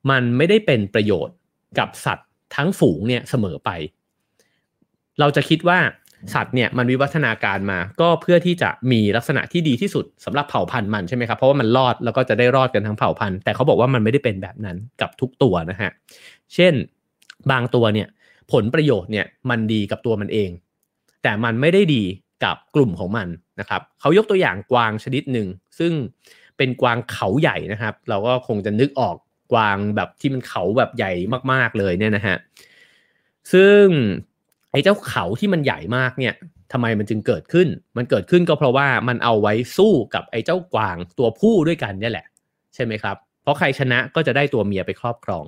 [0.09, 1.35] มันไม่ได้เป็นประโยชน์
[1.79, 2.23] กับสัตว
[2.55, 3.69] ทั้งฝูงเนี่ยเสมอไป
[5.19, 5.79] เราจะคิดว่า
[6.33, 15.91] สัตว์เนี่ยมันวิวัฒนาการมา ก็เพื่อที่จะมีลักษณะที่ดีที่สุดสำหรับเผ่าพันธุ์มันใช่ไหมครับเพราะว่ามันรอดแล้วก็จะได้รอดกันทั้งเผ่าพันธุ์แต่เขาบอกว่ามันไม่ได้เป็นแบบนั้นกับทุกตัวนะฮะ
[16.55, 16.73] เช่น
[17.51, 18.07] บางตัวเนี่ย
[18.51, 20.49] ผลประโยชน์เนี่ยมันดีกับตัวมันเอง
[21.23, 22.03] แต่มันไม่ได้ดี
[22.43, 23.27] กับกลุ่มของมัน
[23.59, 25.47] นะครับเขายกตัวอย่างกวางชนิดหนึ่ง
[25.79, 25.93] ซึ่ง
[26.57, 29.15] เป็นกวางเขาใหญ่นะครับ เราก็คงจะนึกออก
[29.51, 31.13] กวางแบบที่มันเขาแบบใหญ่
[31.51, 32.37] มากๆเลยเนี่ยนะฮะ
[33.53, 33.85] ซึ่ง
[34.71, 36.33] ไอ้เจ้าเขาที่มันใหญ่มากเนี่ย
[36.71, 42.25] ทำไมมันจึงเกิดขึ้น มันเกิดขึ้นก็เพราะว่ามันเอาไว้สู้กับไอ้เจ้ากวางตัวผู้ด้วยกันเนี่ยแหละ
[42.75, 45.45] ใช่ไหมครับ เพราะใครชนะก็จะได้ตัวเมียไปครอบครอง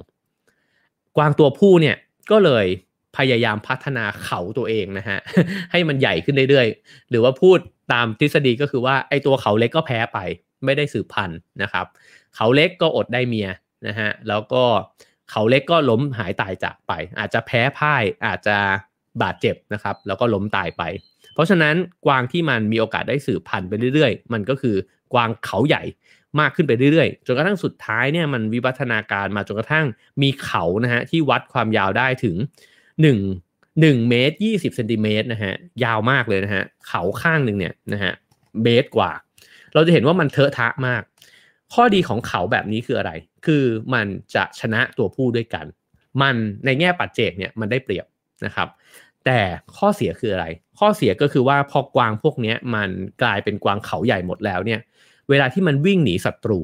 [1.17, 1.95] กวางตัวผู้เนี่ย
[2.31, 2.65] ก็เลย
[3.17, 5.19] พยายามพัฒนาเขาตัวเองนะฮะ
[5.71, 7.59] ให้มันใหญ่ขึ้นเรื่อยๆ หรือว่าพูด
[7.93, 10.17] ตามทฤษฎีก็คือว่าไอ้ตัวเขาเล็กก็แพ้ไป
[10.65, 11.85] ไม่ได้สืบพันธุ์นะครับ
[12.35, 13.49] เขาเล็กก็อดได้เมีย
[13.87, 14.63] นะฮะแล้วก็
[15.31, 18.57] เขาเล็กก็ล้มหายตายจากไป อาจจะแพ้พ่ายอาจจะ
[19.21, 20.83] บาดเจ็บนะครับ แล้วก็ล้มตายไป
[21.33, 24.75] เพราะฉะนั้นกวางที่มันมีโอกาสได้สืบพันธุ์ไปเรื่อยๆ มันก็คือ
[25.13, 25.83] กวางเขาใหญ่
[26.39, 29.85] มากขึ้นไปเรื่อยๆ จนกระทั่งสุดท้ายเนี่ยมันวิวัฒนาการมาจนกระทั่ง
[30.21, 32.35] มีเขานะฮะที่วัดความยาวได้ถึง
[33.03, 38.13] 1 1เมตร20เซนติเมตรนะฮะยาวมากเลยนะฮะเขาข้างหนึ่งเนี่ยนะฮะ
[38.63, 39.11] เมตรกว่า
[39.73, 41.01] เราจะเห็นว่ามันเทอะทะมาก
[41.73, 43.11] ข้อดีของเขาแบบนี้คืออะไร
[43.45, 45.65] คือมันจะชนะตัวผู้ด้วยกัน
[46.21, 48.05] มันในแง่ปัจเจกเนี่ยมันได้เปรียบ
[48.45, 48.67] นะครับ
[49.25, 49.39] แต่
[49.77, 50.45] ข้อเสียคืออะไร
[50.79, 52.89] ข้อเสียก็คือว่าพอกวางพวกนี้มัน
[53.23, 54.79] กลายเป็นกวางเขาใหญ่หมดแล้วเนี่ย
[55.29, 56.59] เวลาที่มันวิ่งหนีศัตรู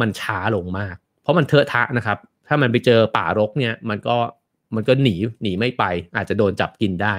[0.00, 4.16] มันช้าลงมาก เพราะมันเทอะทะนะครับ ถ้ามันไปเจอป่ารกเนี่ยมันก็
[4.74, 5.84] มันก็หนีหนีไม่ไป
[6.16, 7.14] อาจจะโดนจับกินได้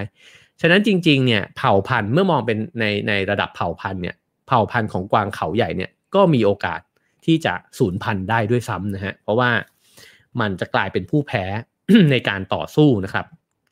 [0.61, 4.15] ฉะนั้นจริงๆเนี่ยเผ่าพันธุ์เมื่อมองเป็นในในระดับเผ่าพันธุ์เนี่ย
[4.47, 6.79] เผ่าพันธุ์ของกวางเขาใหญ่เนี่ยก็มีโอกาส
[7.25, 9.49] ที่จะสูญพันธุ์ได้ด้วยซ้ำนะฮะเพราะว่า
[10.41, 11.43] มันจะกลายเป็นผู้แพ้
[12.11, 13.25] ในการต่อสู้นะครับ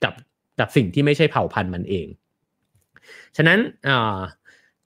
[0.04, 0.14] กับ
[0.60, 2.08] กับสิ่งที่ไม่ใช่เผ่าพันธุ์มันเอง
[3.38, 3.60] ฉะนั้น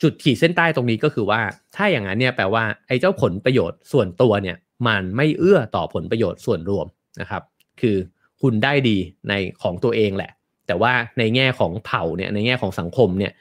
[0.02, 1.42] จุดขีดเส้นใต้ตรงนี้ก็คือว่า
[1.76, 6.88] ถ้าอย่างนั้นเนี่ยแปลว่าไอ้เจ้าผลประโยชน์ส่วนตัวเนี่ยมันไม่เอื้อต่อผลประโยชน์ส่วนรวม
[7.22, 7.44] นะครับ
[7.82, 7.98] คือ
[8.42, 8.98] คุณได้ดี
[9.30, 10.32] ในของตัวเองแหละ
[10.68, 13.34] แต่ว่าในแง่ของเผ่าเนี่ยในแง่ของสังคมเนี่ย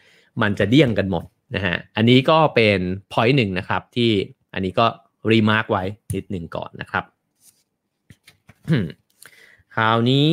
[0.43, 2.79] มันจะเดี่ยงกันหมดนะฮะอันนี้ก็เป็น
[3.13, 4.11] พอยต์หนึ่งนะครับที่
[4.55, 4.87] อันนี้ก็
[5.31, 7.05] รีมาร์กไว้นิดหนึ่งก่อนนะครับ
[9.75, 10.33] คราวนี้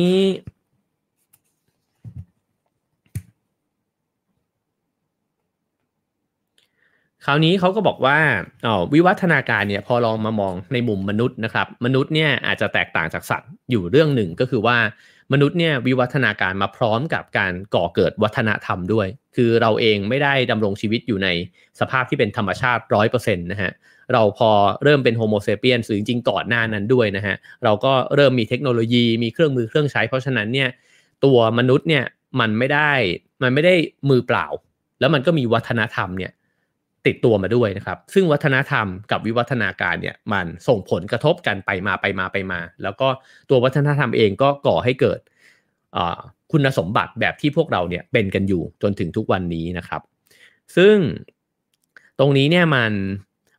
[7.24, 8.18] คราวนี้เขาก็บอกว่า
[8.66, 14.76] อ๋อวิวัฒนาการเนี่ยพอลองมามองในมุมมนุษย์นะครับ มนุษย์เนี่ยอาจจะแตกต่างจากสัตว์อยู่เรื่องหนึ่งก็คือว่า
[15.32, 21.28] มนุษย์เนี่ยวิวัฒนาการมาพร้อมกับการก่อเกิดวัฒนธรรมด้วย คือเราเองไม่ได้ดำรงชีวิตอยู่ใน
[21.80, 23.72] สภาพที่เป็นธรรมชาติร้อยเปอร์เซ็นต์นะฮะ
[24.12, 24.50] เราพอ
[24.84, 30.68] เริ่มเป็นโฮโมเซเปียนหรือจริงก่อนหน้านั้นด้วยนะฮะเราก็เริ่มมีเทคโนโลยีมีเครื่องมือเครื่องใช้ เพราะฉะนั้นเนี่ย
[31.24, 32.04] ตัวมนุษย์เนี่ย
[32.40, 32.92] มันไม่ได้
[33.42, 33.74] มันไม่ได้
[34.10, 34.46] มือเปล่า
[35.00, 36.32] แล้วมันก็มีวัฒนธรรมเนี่ย
[37.06, 43.08] ติดตัวมาด้วยนะครับ ซึ่งวัฒนธรรมกับวิวัฒนาการเนี่ยมันส่งผลกระทบกันไปมาไปมาไปมา แล้วก็
[43.50, 45.20] ตัววัฒนธรรมเองก็ก่อให้เกิด
[46.52, 50.02] คุณสมบัติแบบที่พวกเราเนี่ยเป็นกันอยู่จนถึงทุกวันนี้นะครับ
[50.76, 50.96] ซึ่ง
[52.18, 52.92] ตรงนี้เนี่ยมัน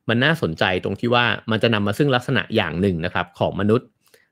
[0.09, 3.87] มันน่าสนใจตรงที่ว่ามันจะนำมาซึ่งลักษณะอย่างหนึ่งนะครับของมนุษย์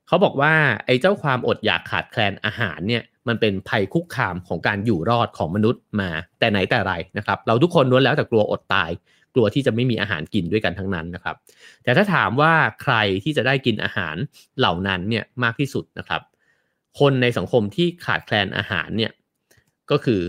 [0.07, 0.53] เขาบอกว่า
[0.85, 8.91] ไอ้เจ้าความอดอยากขาดแคลนอาหารเนี่ย มันเป็นภัยคุกคามของการอยู่รอดของมนุษย์มา แต่ไหนแต่ไรนะครับ เราทุกคนล้วนแล้วแต่กลัวอดตาย
[9.35, 11.35] กลัวที่จะไม่มีอาหารกินด้วยกันทั้งนั้นนะครับ
[11.83, 14.15] แต่ถ้าถามว่าใครที่จะได้กินอาหาร
[14.59, 16.21] เหล่านั้นเนี่ยมากที่สุดนะครับ
[16.99, 19.11] คนในสังคมที่ขาดแคลนอาหารเนี่ย
[19.91, 20.21] ก็คือ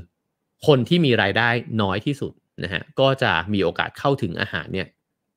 [0.66, 1.48] คนที่มีรายได้
[1.82, 2.32] น้อยที่สุด
[2.64, 4.86] นะฮะก็จะมีโอกาสเข้าถึงอาหารเนี่ย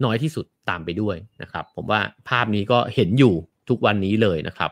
[0.06, 3.34] น้อยที่สุดตามไปด้วยนะครับ ผมว่าภาพนี้ก็เห็นอยู่
[3.70, 4.72] ทุกวันนี้เลยนะครับ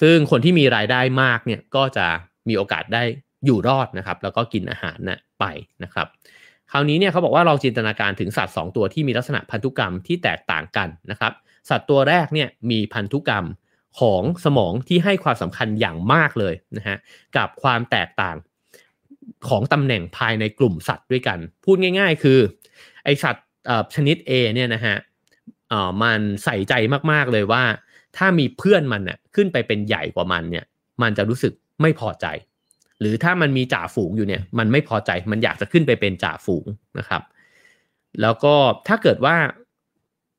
[0.00, 2.06] ซึ่งคนที่มีรายได้มากเนี่ยก็จะ
[2.48, 3.02] มีโอกาสได้
[3.44, 5.44] อยู่รอดนะครับ แล้วก็กินอาหารนะ่ะไป
[5.84, 6.06] นะครับ
[6.70, 11.32] คราวนี้เนี่ยเขาบอกว่าเราจินตนาการถึงสัตว์ 2 ตัวที่มีลักษณะพันธุกรรมที่แตกต่างกันนะครับ
[11.70, 13.44] สัตว์ตัวแรกเนี่ยมีพันธุกรรม
[14.00, 16.96] ของสมองที่ให้ความสำคัญอย่างมากเลยนะฮะ
[17.36, 18.36] กับความแตกต่าง
[19.48, 22.38] ของตำแหน่งภายในกลุ่มสัตว์ด้วยกัน พูดง่าย ๆ คือ
[23.04, 23.46] ไอสัตว์
[23.94, 24.96] ชนิด A เนี่ยนะฮะ
[26.02, 26.74] มันใส่ใจ
[27.12, 27.62] มากๆเลยว่า
[28.16, 30.64] ถ้ามีเพื่อนมันน่ะขึ้นไปเป็นใหญ่กว่ามันเนี่ย
[31.02, 32.26] มันจะรู้สึกไม่พอใจ
[33.00, 36.66] หรือถ้ามันมีจ่าฝูงอยู่เนี่ย มันไม่พอใจมันอยากจะขึ้นไปเป็นจ่าฝูง
[36.98, 37.22] นะครับ
[38.22, 38.54] แล้วก็
[38.88, 39.36] ถ้าเกิดว่า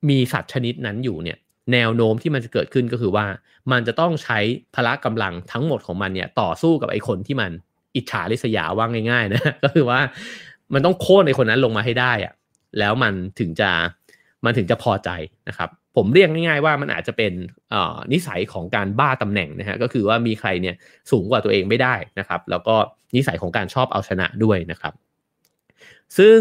[0.09, 1.37] มีสัตว์ชนิดนั้นอยู่เนี่ย
[1.73, 3.25] แนวโน้มที่มันจะเกิดขึ้นก็คือว่า
[3.71, 4.39] มันจะต้องใช้
[4.75, 7.51] พละกำลังทั้งหมดของมันเนี่ย ต่อสู้กับไอ้คนที่มัน
[7.95, 9.99] อิจฉาริษยาว่าง่าย ๆ นะ ก็คือว่า
[10.73, 12.33] มันต้องโค่นไอ้คนนั้นลงมาให้ได้อะ
[12.79, 13.69] แล้วมันถึงจะ
[14.45, 15.09] มันถึงจะพอใจ
[15.47, 17.33] นะครับ ผมเรียกง่ายๆว่ามันอาจจะเป็น
[18.13, 20.75] นิสัยของการบ้าตำแหน่งนะฮะก็คือว่ามีใครเนี่ย
[21.11, 22.75] สูงกว่าตัวเองไม่ได้นะครับ แล้วก็
[23.15, 24.93] นิสัยของการชอบเอาชนะด้วยนะครับ
[26.17, 26.39] ซึ่ง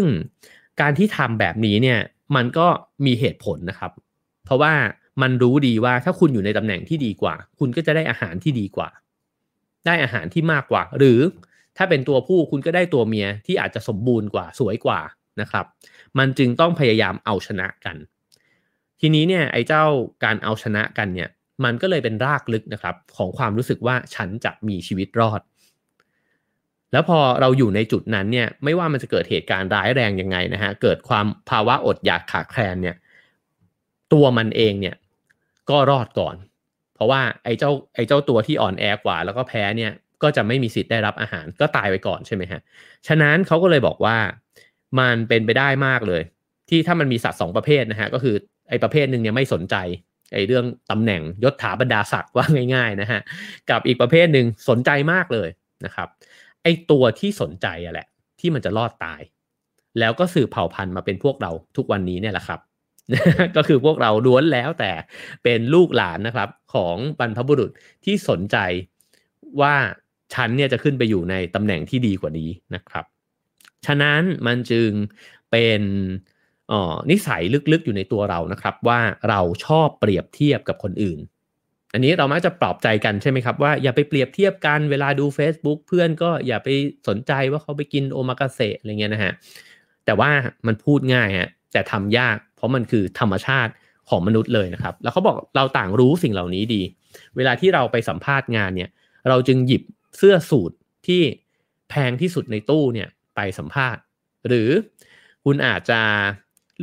[0.81, 1.99] การที่ทำแบบนี้เนี่ย
[2.35, 2.67] มันก็
[3.05, 3.91] มีเหตุผลนะครับ
[4.45, 4.73] เพราะว่า
[5.21, 8.89] มันรู้ดีว่าถ้าคุณอยู่ในตำแหน่งที่ดีกว่า คุณก็จะได้อาหารที่ดีกว่า
[9.85, 11.19] ได้อาหารที่มากกว่า หรือ
[11.77, 14.99] ถ้าเป็นตัวผู้คุณก็ได้ตัวเมียที่อาจจะสมบูรณ์กว่าสวยกว่า
[15.41, 15.65] นะครับ
[16.17, 17.95] มันจึงต้องพยายามเอาชนะกัน
[19.01, 19.83] ทีนี้เนี่ยไอ้เจ้า
[20.23, 21.29] การเอาชนะกันเนี่ย
[21.63, 25.41] มันก็เลยเป็นรากลึกนะครับของความรู้สึกว่าฉันจะมีชีวิตรอด
[26.91, 32.95] แล้วพอเราอยู่ในจุดนั้นเนี่ยไม่ว่ามันจะเกิดเหตุการณ์ร้ายแรงยังไงนะฮะเกิดความภาวะอดอยากขาดแคลนเนี่ย
[34.13, 34.95] ตัวมันเองเนี่ย
[35.69, 36.35] ก็รอดก่อน
[36.95, 39.91] เพราะว่าไอ้เจ้าไอ้เจ้าตัวที่อ่อนแอกว่า แล้วก็แพ้เนี่ย
[40.23, 42.61] ก็จะไม่มีสิทธิ์ได้รับอาหารก็ตายไปก่อนใช่ไหมฮะ
[43.07, 44.17] ฉะนั้นเขาก็เลยบอกว่า
[44.99, 46.21] มันเป็นไปได้มากเลย
[46.69, 48.35] ที่ถ้ามันมีสัตว์สองประเภทนะฮะก็คือ
[48.69, 49.75] ไอ้ประเภทหนึ่งเนี่ยไม่สนใจ
[50.33, 53.21] ไอ้เรื่องตำแหน่งยศถาบรรดาศักดิ์ว่าง่ายๆนะฮะ
[53.69, 55.49] กับอีกประเภทหนึ่งสนใจมากเลย
[55.85, 56.07] นะครับ
[56.63, 58.07] ไอ้ตัวที่สนใจอะแหละ
[58.39, 59.21] ที่มันจะรอดตาย
[59.99, 62.59] แล้วก็สืบเผ่าพันธุ์มาเป็นพวกเราทุกวันนี้เนี่ยแหละครับ
[63.55, 64.91] ก็คือพวกเราล้วนแล้วแต่
[65.43, 67.71] เป็นลูกหลานนะครับของบรรพบุรุษ
[68.05, 68.57] ที่สนใจ
[69.61, 69.75] ว่า
[70.33, 73.05] ฉันเนี่ยจะขึ้นไปอยู่ในตำแหน่งที่ดีกว่านี้นะครับ
[73.85, 74.89] ฉะนั้นมันจึง
[75.51, 75.81] เป็น
[77.11, 81.19] นิสัยลึกๆอยู่ในตัวเรานะครับ ว่าเราชอบเปรียบเทียบกับคนอื่น
[81.93, 86.69] อันนี้เรามักจะปลอบใจกันใช่ไหมครับว่าอย่าไปเปรียบเทียบกันเวลาดู Facebook เพื่อนก็อย่าไป
[87.07, 89.33] สนใจว่าเขาไปกินโอมากาเสะอะไรเงี้ยนะฮะ
[90.05, 90.29] แต่ว่า
[90.67, 93.71] มันพูดง่ายฮะแต่ทำยาก เพราะมันคือธรรมชาติ
[94.09, 96.81] ของมนุษย์เลยนะครับ แล้วเขาบอกเราต่างรู้สิ่งเหล่านี้ดี
[97.35, 98.89] เวลาที่เราไปสัมภาษณ์งานเนี่ย
[99.29, 99.83] เราจึงหยิบ
[100.17, 100.71] เสื้อสูท
[101.07, 101.21] ที่
[101.89, 104.01] แพงที่สุดในตู้เนี่ยไปสัมภาษณ์
[104.47, 104.69] หรือ
[105.45, 106.01] คุณอาจจะ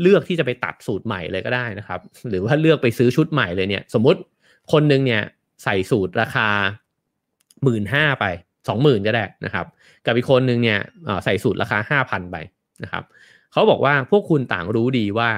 [0.02, 4.20] เลือกที่จะไปตัดสูตรใหม่เลยก็ได้นะครับ หรือว่าเลือกไปซื้อชุดใหม่เลยเนี่ย สมมติ
[4.72, 5.22] คนหนึ่งเนี่ย
[5.64, 6.48] ใส่สูตรราคา
[7.64, 8.24] หมื่นห้าไป
[8.68, 9.66] สองหมื่นก็ได้นะครับ
[10.06, 10.78] กับอีกคนหนึ่งเนี่ย
[11.24, 12.36] ใส่สูตรราคาห้าพันไป
[12.82, 13.04] นะครับ
[13.52, 15.30] เขาบอกว่าพวกคุณต่างรู้ดีว่า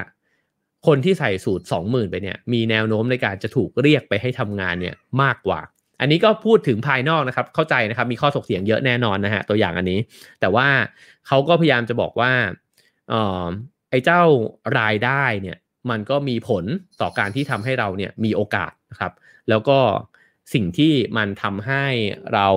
[0.87, 5.59] คนที่ใส่สูตรสองหมื่นไปเนี่ย มีแนวโน้มในการจะถูกเรียกไปให้ทำงานเนี่ยมากกว่า
[6.01, 9.99] อันนี้ก็พูดถึงภายนอกนะครับ เข้าใจนะครับมีข้อถกเถียงเยอะแน่นอนนะฮะตัวอย่างอันนี้
[10.41, 10.67] แต่ว่า
[11.27, 12.31] เขาก็พยายามจะบอกว่า
[13.89, 14.21] ไอ้เจ้า
[14.79, 15.57] รายได้เนี่ย
[15.89, 16.65] มันก็มีผล
[17.01, 19.13] ต่อการที่ทำให้เราเนี่ยมีโอกาสนะครับ
[19.49, 19.79] แล้วก็
[20.53, 21.85] สิ่งที่มันทำให้
[22.33, 22.47] เรา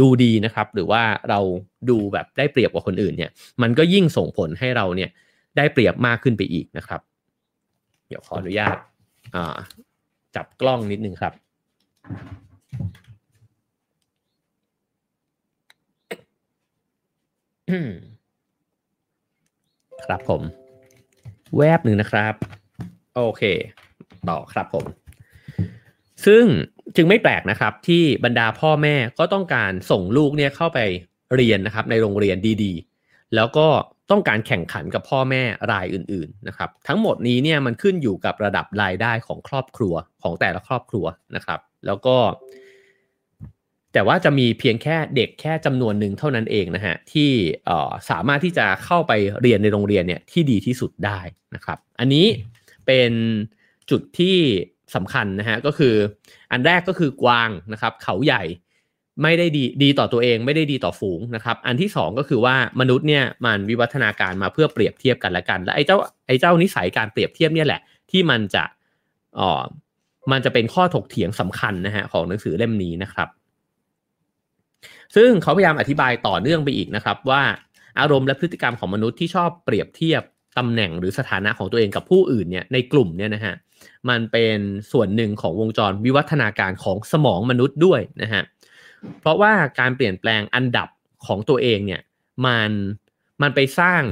[0.00, 1.40] ดูดีนะครับ หรือว่าเรา
[1.90, 3.30] ดูแบบได้เปรียบกว่าคนอื่นเนี่ย
[3.62, 5.10] มันก็ยิ่งส่งผลให้เราเนี่ย
[5.56, 7.00] ได้เปรียบมากขึ้นไปอีกนะครับ
[8.08, 8.76] เดี๋ยวขออนุญาต
[10.36, 11.32] จับกล้องนิดนึงครับ
[20.04, 20.42] ครับผม
[21.56, 22.34] แวบหนึ่งนะครับ
[23.16, 23.42] โอเค
[24.28, 24.86] ต่อครับผม
[26.26, 26.44] ซึ่ง
[26.96, 30.78] จึงไม่แปลกนะครับ ที่บรรดาพ่อแม่ก็ต้องการส่งลูกเนี่ยเข้าไป
[31.34, 33.68] เรียนนะครับ ในโรงเรียนดีๆ แล้วก็
[34.10, 42.16] ต้องการแข่งขันกับพ่อแม่รายอื่นๆนะครับ ทั้งหมดนี้เนี่ยมันขึ้นอยู่กับระดับรายได้ของครอบครัวของแต่ละครอบครัวนะครับ แล้วก็
[43.94, 47.30] แต่ว่าจะมีเพียงแค่เด็กแค่จำนวนหนึ่งเท่านั้นเองนะฮะที่
[48.10, 51.20] สามารถที่จะเข้าไปเรียนในโรงเรียนเนี่ยที่ดีที่สุดได้
[51.54, 52.26] นะครับ อันนี้
[52.86, 53.12] เป็น
[53.90, 54.36] จุดที่
[54.94, 55.94] สำคัญนะฮะก็คือ
[56.52, 58.42] อันแรกก็คือกวางนะครับ เขาใหญ่
[59.22, 67.80] ไม่ได้ดีดีต่อตัวเองไม่ได้ดีต่อฝูงนะครับ อันที่สองก็คือว่ามนุษย์เนี่ยมันวิวัฒนาการมาเพื่อเปรียบเทียบกันและกัน และไอ้เจ้าไอ้เจ้านิสัยการเปรียบเทียบเนี่ยแหละ
[68.10, 68.64] ที่มันจะ
[69.38, 69.62] อ๋อ
[70.32, 73.28] มันจะเป็นข้อถกเถียงสำคัญนะฮะของหนังสือเล่มนี้นะครับ
[75.16, 77.42] ซึ่งเขาพยายามอธิบายต่อเนื่องไปอีกนะครับ ว่า
[78.00, 80.22] อารมณ์และพฤติกรรมของมนุษย์ที่ชอบเปรียบเทียบ
[80.58, 83.54] ตำแหน่งหรือสถานะของตัวเองกับผู้อื่นเนี่ยในกลุ่มเนี่ยนะฮะ
[84.08, 84.58] มันเป็น
[84.92, 88.42] ส่วนหนึ่งของวงจรวิวัฒนาการของสมองมนุษย์ด้วยนะฮะ
[89.20, 90.88] เพราะว่าการเปลี่ยนแปลงอันดับ
[91.26, 92.00] ของตัวเองเนี่ย
[92.46, 92.70] มัน
[93.42, 94.02] มันไปสร้าง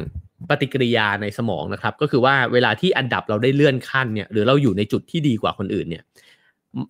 [0.48, 6.02] ปฏิกิริยาในสมองนะครับ ก็คือว่าเวลาที่อันดับเราได้เลื่อนขั้นเนี่ยหรือเราอยู่ในจุดที่ดีกว่าคนอื่นเนี่ย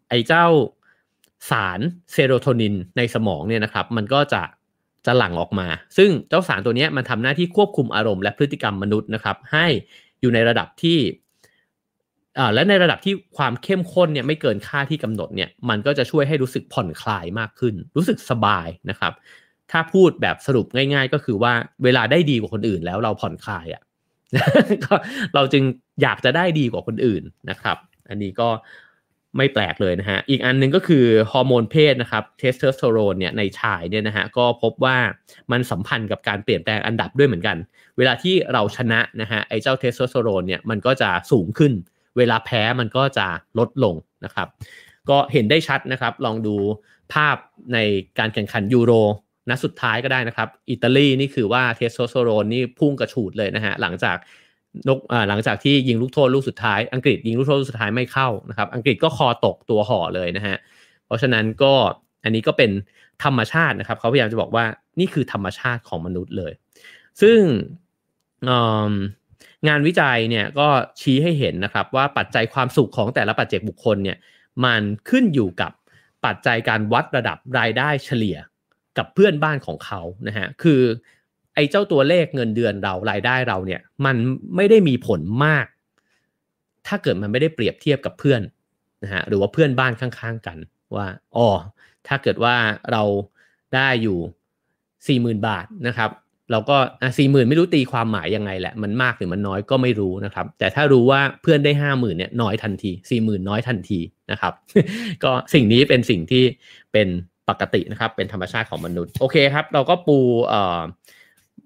[0.08, 0.46] ไอ้เจ้า
[1.50, 1.80] สาร
[2.12, 4.42] เซโรโทนินในสมองเนี่ยนะครับ มันก็จะ
[5.06, 9.66] จะหลั่งออกมา ซึ่งเจ้าสารตัวนี้มันทำหน้าที่ควบคุมอารมณ์และพฤติกรรมมนุษย์นะครับ ให้
[10.20, 10.98] อยู่ในระดับที่
[12.54, 19.12] และในระดับที่ความเข้มข้นเนี่ยไม่เกินค่าที่กำหนดเนี่ยมันก็จะช่วยให้รู้สึกผ่อนคลายมากขึ้น รู้สึกสบายนะครับ
[19.70, 21.52] ถ้าพูดแบบสรุปง่าย ๆ ก็คือว่า
[21.84, 23.82] เวลาได้ดีกว่าคนอื่นแล้วเราผ่อนคลายอะ่ะ
[25.34, 25.64] เราจึง
[26.02, 27.76] อยากจะได้ดีกว่าคนอื่นนะครับ
[28.08, 28.48] อันนี้ก็
[29.36, 34.96] ไม่แปลกเลยนะฮะ อีกอันนึงก็คือฮอร์โมนเพศนะครับเทสโทสเตอโรนเนี่ยในชายเนี่ยนะฮะก็พบว่า
[35.52, 37.56] มันสัมพันธ์กับการเปลี่ยนแปลงอันดับด้วยเหมือนกัน
[37.98, 41.72] เวลาที่เราชนะนะฮะไอ้เจ้าเทสโทสเตอโรนเนี่ยมันก็จะสูงขึ้น
[42.16, 43.26] เวลาแพ้มันก็จะ
[43.58, 44.48] ลดลงนะครับ
[45.10, 46.56] ก็เห็นได้ชัดนะครับ ลองดู
[47.12, 47.36] ภาพ
[47.74, 47.78] ใน
[48.18, 48.92] การแข่งขันยูโร
[49.48, 54.16] นัดสุดท้ายก็ได้นะครับ อิตาลีนี่คือว่าเทสโทสเตอโรนนี่พุ่งกระฉูดเลยนะฮะหลังจาก
[54.88, 60.56] นกหลังจากที่ยิงลูกโทษลูกสุดท้ายอังกฤษยิงลูกโทษลูกสุดท้ายไม่เข้านะครับ อังกฤษก็คอตกตัวห่อเลยนะฮะ
[61.06, 61.74] เพราะฉะนั้นก็
[62.24, 62.70] อันนี้ก็เป็น
[63.24, 64.64] ธรรมชาตินะครับเขาพยายามจะบอกว่า
[65.00, 66.52] นี่คือธรรมชาติของมนุษย์เลย
[67.22, 67.38] ซึ่ง
[69.68, 70.68] งานวิจัยเนี่ยก็
[71.00, 74.18] ชี้ให้เห็นนะครับว่าปัจจัยความสุขของแต่ละปัจเจกบุคคลเนี่ย
[74.64, 75.72] มันขึ้นอยู่กับ
[76.24, 78.36] ปัจจัยการวัดระดับรายได้เฉลี่ย
[78.98, 80.80] กับเพื่อนบ้านของเขานะฮะคือ
[81.54, 84.16] ไอ้เจ้าตัวเลขเงินเดือนเรารายได้เราเนี่ย มัน
[84.56, 85.66] ไม่ได้มีผลมาก
[86.86, 88.40] ถ้าเกิดมันไม่ได้เปรียบเทียบกับเพื่อน
[89.04, 90.58] นะฮะหรือว่าเพื่อนบ้านข้างๆกัน
[90.96, 91.48] ว่าอ๋อ
[92.08, 92.54] ถ้าเกิดว่า
[92.92, 93.02] เรา
[93.74, 94.18] ได้อยู่
[95.06, 96.10] สี่หมื่นบาทนะครับ
[96.50, 96.76] เราก็
[97.18, 104.52] สี่หมื่นไม่รู้ตีความหมายยังไงแหละ มันมากหรือมันน้อยก็ไม่รู้นะครับ แต่ถ้ารู้ว่าเพื่อนได้ห้าหมื่นเนี่ยน้อยทันทีสี่หมื่นน้อยทันทีนะครับ
[105.24, 106.44] ก็สิ่งนี้เป็นสิ่งที่
[106.92, 107.08] เป็น
[107.48, 110.80] ปกตินะครับ เป็นธรรมชาติของมนุษย์ โอเคครับ เราก็ปูเอ่อ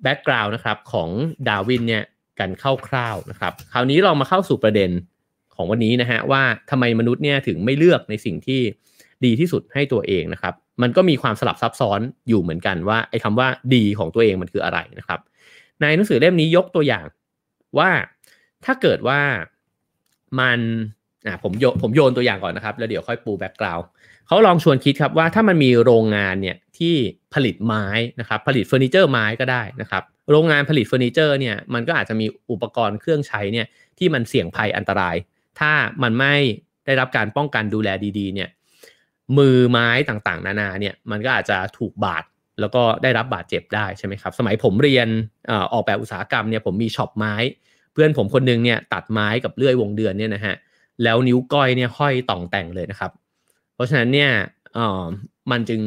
[0.03, 1.09] แบ็กกราวน์นะครับของ
[1.49, 2.05] ดาวินเนี่ย
[2.39, 2.51] กัน
[2.89, 4.91] คร่าวๆนะครับ คราวนี้เรามาเข้าสู่ประเด็น
[5.55, 8.61] ของวันนี้นะฮะว่าทำไมมนุษย์เนี่ยถึงไม่เลือกในสิ่งที่
[9.25, 15.21] ดีที่สุดให้ตัวเองนะครับ มันก็มีความสลับซับซ้อนอยู่เหมือนกันว่าไอ้คำว่าดีของตัวเองมันคืออะไรนะครับ
[15.81, 17.07] ในหนังสือเล่มนี้ยกตัวอย่าง
[17.79, 17.91] ว่า
[18.65, 19.21] ถ้าเกิดว่า
[20.41, 20.59] มัน
[21.27, 23.87] อ่าผมโยผมโยนตัวอย่างก่อนนะครับ แล้วเดี๋ยวค่อยปู background
[24.27, 26.95] เขาลองชวนคิดครับว่าถ้ามันมีโรงงานเนี่ยที่
[27.35, 27.87] ผลิตไม้
[28.21, 33.67] นะครับผลิตเฟอร์นิเจอร์ไม้ก็ได้นะครับโรงงานผลิตเฟอร์นิเจอร์เนี่ยมันก็อาจจะมีอุปกรณ์เครื่องใช้เนี่ย
[33.99, 35.17] ที่มันเสี่ยงภัยอันตราย
[35.61, 36.35] ถ้ามันไม่
[36.87, 38.49] ได้รับการป้องกันดูแลดีๆเนี่ย
[39.39, 42.25] มือไม้ต่างๆ นานาเนี่ยมันก็อาจจะถูกบาด
[42.61, 45.09] แล้วก็ได้รับบาดเจ็บได้ใช่ไหมครับ สมัยผมเรียน
[45.73, 47.35] ออกแบบอุตสาหกรรมเนี่ยผมมีช็อปไม้
[47.93, 50.55] เพื่อนผมคนนึงเนี่ยตัดไม้กับเลื่อยวงเดือนเนี่ยนะฮะ
[51.03, 53.11] แล้วนิ้วก้อยเนี่ยห้อยต่องแต่งเลยนะครับ
[53.75, 54.31] เพราะฉะนั้นเนี่ย
[54.77, 55.05] ออ
[55.51, 55.81] มันจึง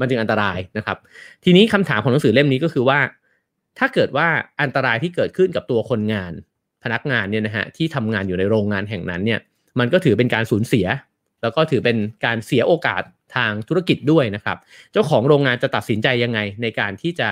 [0.00, 0.98] มันจึงอันตรายนะครับ
[1.44, 2.98] ทีนี้คำถามของหนังสือเล่มนี้ก็คือว่า
[3.78, 4.28] ถ้าเกิดว่า
[4.62, 6.32] อันตรายที่เกิดขึ้นกับตัวคนงาน
[6.84, 9.40] พนักงานเนี่ยนะฮะที่ทำงานอยู่ในโรงงานแห่งนั้นเนี่ย
[9.78, 10.86] มันก็ถือเป็นการสูญเสีย
[11.42, 13.02] แล้วก็ถือเป็นการเสียโอกาส
[13.36, 14.56] ทางธุรกิจด้วยนะครับ
[14.92, 17.28] เจ้าของโรงงานจะตัดสินใจยังไงในการที่จะ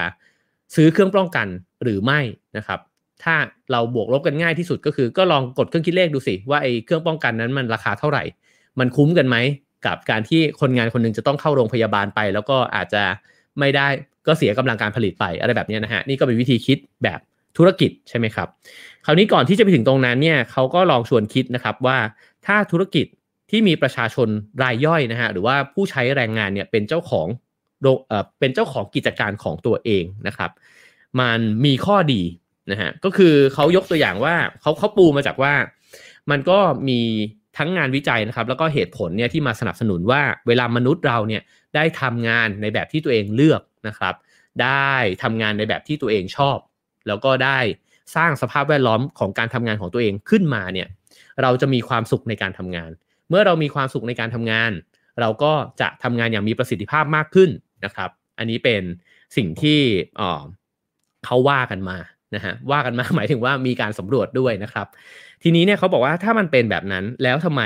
[0.75, 1.47] ซื้อเครื่องป้องกัน
[1.83, 2.21] หรือไม่
[2.57, 2.81] นะครับ
[3.25, 3.35] ถ้า
[3.73, 8.23] เราบวกลบกันง่ายที่สุดก็คือ ก็ลองกดเครื่องคิดเลขดูสิว่าไอ้เครื่องป้องกันนั้นมันราคาเท่าไหร่
[8.79, 9.37] มันคุ้มกันไหม
[9.87, 13.03] กับการที่คนงานคนนึงจะต้องเข้าโรงพยาบาลไป แล้วก็อาจจะ
[13.59, 13.87] ไม่ได้
[14.27, 17.21] ก็เสียกำลังการผลิตไปอะไรแบบนี้นะฮะนี่ก็เป็นวิธีคิดแบบ
[17.59, 18.49] ธุรกิจใช่ไหมครับ
[19.05, 21.99] คราวนี้ก่อนที่จะไปถึงตรงนั้นเนี่ยเขาก็ลองชวนคิดนะครับว่า
[22.47, 23.07] ถ้าธุรกิจ
[23.51, 24.29] ที่มีประชาชน
[24.63, 27.27] รายย่อยนะฮะหรือว่าผู้ใช้แรงงานเนี่ยเป็นเจ้าของ
[28.41, 30.51] เป็นเจ้าของกิจการของตัวเองนะครับ
[31.21, 32.23] มันมีข้อดี
[32.71, 35.55] นะฮะก็คือเขายกตัวอย่างว่าเขาเขาปูมาจากว่า
[36.31, 37.01] มันก็มี
[37.59, 41.43] ทั้งงานวิจัยนะครับ แล้วก็เหตุผลเนี่ยที่มาสนับสนุนว่าเวลามนุษย์เราเนี่ย
[41.75, 44.15] ได้ทำงานในแบบที่ตัวเองเลือกนะครับ
[44.63, 46.59] ได้ทำงานในแบบที่ตัวเองชอบ
[47.07, 47.59] แล้วก็ได้
[48.17, 50.89] สร้างสภาพแวดล้อมของการทำงานของตัวเองขึ้นมาเนี่ย
[51.43, 52.91] เราจะมีความสุขในการทำงาน
[53.29, 54.73] เมื่อเรามีความสุขในการทำงาน
[55.21, 57.51] เราก็จะทำงานอย่างมีประสิทธิภาพมากขึ้น
[57.85, 58.83] นะครับ อันนี้เป็น
[59.37, 59.81] สิ่งที่
[61.25, 61.99] เขาว่ากันมา
[62.35, 64.87] นะฮะว่ากันมาหมายถึงว่ามีการสำรวจด้วยนะครับ
[65.43, 67.63] ทีนี้เนี่ยเขาบอกว่าถ้ามันเป็นแบบนั้นแล้วทำไม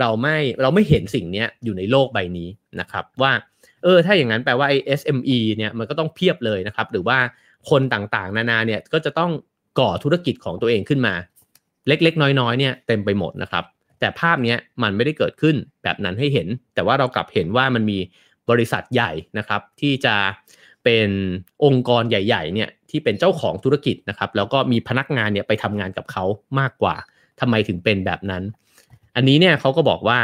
[0.00, 2.48] เราไม่เราไม่เห็นสิ่งนี้อยู่ในโลกใบนี้
[2.80, 3.32] นะครับ ว่า
[3.82, 7.18] เออถ้าอย่างนั้นแปลว่าไอ้ SME เนี่ยมันก็ต้องเพียบเลยนะครับ หรือว่า
[7.70, 9.30] คนต่างๆ นานาเนี่ยก็จะต้อง
[9.78, 11.14] ก่อธุรกิจของตัวเองขึ้นมา
[11.88, 13.64] เล็กๆ น้อยๆเนี่ยเต็มไปหมดนะครับ
[14.00, 17.98] แต่ภาพนี้มันไม่ได้เกิดขึ้นแบบนั้นให้เห็น แต่ว่าเรากลับเห็นว่ามันมี
[18.50, 20.14] บริษัทใหญ่นะครับ ที่จะ
[20.84, 21.08] เป็น
[21.64, 26.24] องค์กรใหญ่ ๆ เนี่ย ที่เป็นเจ้าของธุรกิจนะครับแล้วก็มีพนักงานเนี่ยไปทำงานกับเขา
[26.60, 26.96] มากกว่า
[27.40, 28.42] ทำไมถึงเป็นแบบนั้น
[29.16, 30.20] อันนี้เนี่ยเขาก็บอกว่า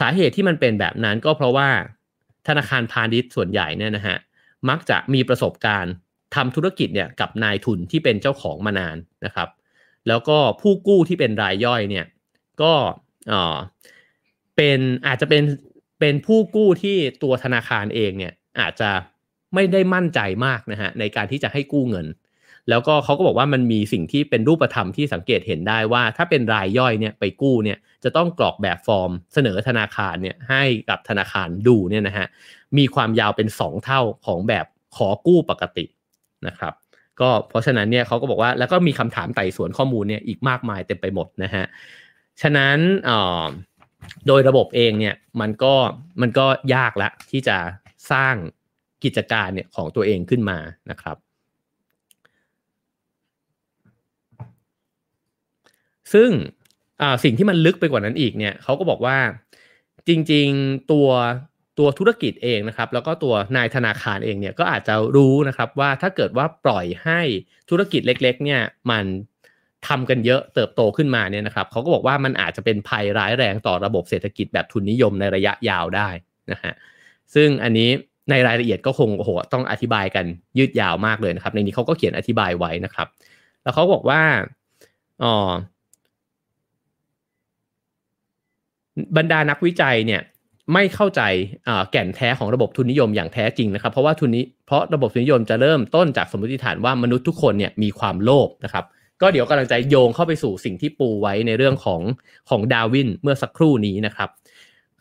[0.00, 1.68] สาเหตุที่มันเป็นแบบนั้นก็เพราะว่า
[2.48, 4.16] ธนาคารพาณิชย์ส่วนใหญ่เนี่ยนะฮะ
[4.68, 5.92] มักจะมีประสบการณ์
[6.34, 9.48] ทำธุรกิจเนี่ยกับนายทุนที่เป็นเจ้าของมานานนะครับ
[10.08, 12.06] แล้วก็ผู้กู้ที่เป็นรายย่อยเนี่ย
[12.62, 12.72] ก็
[14.56, 15.44] เป็นอาจจะเป็น
[16.00, 18.90] เป็นผู้กู้ที่ตัวธนาคารเองเนี่ยอาจจะ
[19.54, 22.06] ไม่ได้มั่นใจมากนะฮะในการที่จะให้กู้เงิน
[22.70, 32.26] แล้วก็เขาก็บอกว่ามันมีสิ่งที่เป็นรูปธรรมที่สังเกตเห็นได้ว่า ถ้าเป็นรายย่อยเนี่ยไปกู้เนี่ยจะต้องกรอกแบบฟอร์ม เสนอธนาคารเนี่ยให้กับธนาคารดูเนี่ยนะฮะ
[32.78, 35.84] มีความยาวเป็น 2 เท่าของแบบขอกู้ปกติ
[36.46, 36.74] นะครับ
[37.20, 41.64] ก็เพราะฉะนั้นเนี่ยเขาก็บอกว่าแล้วก็มีคำถามไต่สวนข้อมูลเนี่ยอีกมากมายเต็มไปหมดนะฮะ
[42.42, 42.78] ฉะนั้น
[44.26, 45.74] โดยระบบเองเนี่ยมันก็
[46.20, 47.56] มันก็ยากละที่จะ
[48.12, 48.34] สร้าง
[49.04, 50.58] กิจการเนี่ยของตัวเองขึ้นมา
[50.90, 51.16] นะครับ
[56.12, 56.30] ซึ่ง
[57.24, 59.18] สิ่งที่มันลึกไปกว่านั้นอีกเนี่ยเขาก็บอกว่า
[60.08, 61.08] จริงๆตัว
[61.78, 67.20] ตัวธุรกิจเองนะครับ แล้วก็ตัวนายธนาคารเองเนี่ยก็อาจจะรู้นะครับว่าถ้าเกิดว่าปล่อยให้
[67.70, 69.04] ธุรกิจเล็ก ๆ เนี่ยมัน
[69.88, 76.08] ทำกันเยอะเติบโตขึ้นมาเนี่ยนะครับเขาก็บอกว่ามันอาจจะเป็นภัยร้ายแรงต่อระบบเศรษฐกิจแบบทุนนิยมในระยะยาวได้
[76.52, 76.72] นะฮะ
[77.34, 77.90] ซึ่งอันนี้
[78.30, 80.24] ในรายละเอียดก็คงโอ้โหต้องอธิบายกัน
[80.58, 83.06] ยืดยาวมากเลยนะครับ ในนี้เขาก็เขียนอธิบายไว้นะครับ
[83.62, 84.20] แล้วเขาบอกว่า
[85.22, 85.50] อ๋อ
[89.16, 90.22] บรรดานักวิจัยเนี่ย
[90.74, 91.22] ไม่เข้าใจ
[91.90, 98.84] แก่นแท้ของระบบทุนนิยมอย่างแท้จริงนะครับ เพราะว่าทุนนี้เพราะระบบทุนนิยมจะเริ่มต้นจากสมมติฐานว่ามนุษย์ทุกคนเนี่ยมีความโลภนะครับ
[99.20, 102.00] ก็เดี๋ยวกำลังจะโยงเข้าไปสู่สิ่งที่ปูไว้ในเรื่องของ
[102.50, 104.28] ของดาวินเมื่อสักครู่นี้นะครับ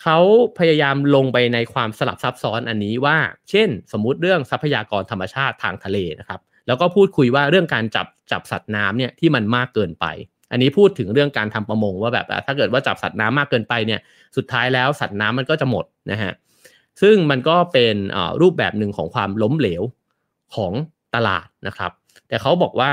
[0.03, 0.19] เขา
[0.59, 3.17] พยายามลงไปในความสลับซับซ้อนอันนี้ว่า
[3.49, 10.05] เช่น สมมุติเรื่องทรัพยากรธรรมชาติทางทะเลนะครับ แล้วก็พูดคุยว่าเรื่องการจับจับสัตว์น้ำเนี่ยที่มันมากเกินไป
[10.51, 13.99] อันนี้พูดถึงเรื่องการทำประมงว่าแบบถ้าเกิดว่าจับสัตว์น้ำมากเกินไปเนี่ย
[14.37, 16.33] สุดท้ายแล้วสัตว์น้ำมันก็จะหมดนะฮะ
[17.01, 17.95] ซึ่งมันก็เป็น
[18.41, 19.83] รูปแบบหนึ่งของความล้มเหลว
[20.55, 20.73] ของ
[21.15, 21.91] ตลาดนะครับ
[22.27, 22.91] แต่เขาบอกว่า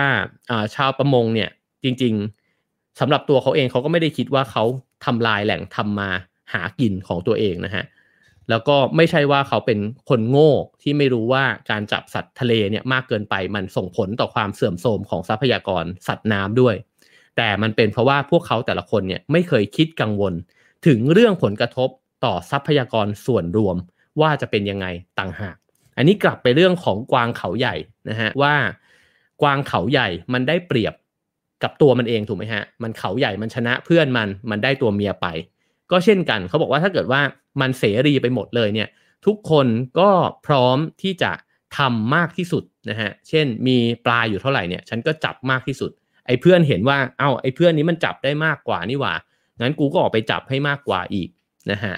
[0.74, 1.50] ชาวประมงเนี่ย
[1.84, 2.14] จริง
[2.56, 4.64] ๆสำหรับตัวเขาเองเขาก็ไม่ได้คิดว่าเขา
[5.04, 6.10] ทำลายแหล่งทำมา
[6.52, 7.84] หากินของตัวเองนะฮะ
[8.50, 9.78] แล้วก็ไม่ใช่ว่าเขาเป็น
[10.08, 10.52] คนโง่
[10.82, 16.74] ที่ไม่รู้ว่าการจับสัตว์ทะเลเนี่ยมากเกินไปมันส่งผลต่อความเสื่อมโทรมของทรัพยากรสัตว์น้ำด้วย
[17.36, 20.34] แต่มันเป็นเพราะว่าพวกเขาแต่ละคนเนี่ยไม่เคยคิดกังวล
[20.86, 21.88] ถึงเรื่องผลกระทบ
[22.24, 23.76] ต่อทรัพยากรส่วนรวม
[24.20, 24.86] ว่าจะเป็นยังไง
[25.18, 25.56] ต่างหาก
[25.96, 27.76] อันนี้กลับไปเรื่องของกวางเขาใหญ่
[28.08, 28.54] นะฮะว่า
[29.42, 30.94] กวางเขาใหญ่มันได้เปรียบ
[31.62, 35.26] กับตัวมันเองถูกไหมฮะมันเขาใหญ่มันชนะเพื่อนมันมันได้ตัวเมียไป
[35.90, 37.20] ก็เช่นกันเขาบอกว่าถ้าเกิดว่า
[37.60, 38.88] มันเสรีไปหมดเลยเนี่ย
[39.26, 39.66] ทุกคน
[39.98, 40.10] ก็
[40.46, 41.32] พร้อมที่จะ
[41.78, 45.90] ทำมากที่สุดนะฮะเช่นมีปลาอยู่เท่าไหร่เนี่ยฉันก็จับมากที่สุด
[46.26, 49.14] ไอ้เพื่อนเห็นว่าเอา้าไอ้เพื่อนนี้มันจับได้มากกว่านี่หว่า
[49.60, 51.28] งั้นกูก็ออกไปจับให้มากกว่าอีก
[51.70, 51.94] นะฮะ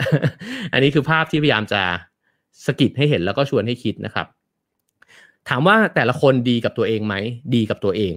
[0.73, 1.83] อันนี้คือภาพที่พยายามจะ
[2.67, 4.27] สกิดให้เห็นแล้วก็ชวนให้คิดนะครับ
[5.49, 7.15] ถามว่าแต่ละคนดีกับตัวเองไหม
[7.55, 8.15] ดีกับตัวเอง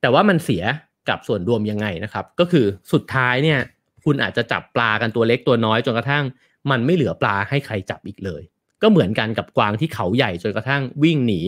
[0.00, 0.64] แต่ว่ามันเสีย
[1.08, 3.60] กับส่วนรวมยังไงนะครับ ก็คือสุดท้ายเนี่ย
[4.04, 6.24] คุณอาจจะจับปลากันตัวเล็กตัวน้อยจนกระทั่ง
[6.70, 8.42] มันไม่เหลือปลาให้ใครจับอีกเลย
[8.82, 11.40] ก็เหมือนกันกับกวางที่เขาใหญ่จนกระทั่งวิ่งหนี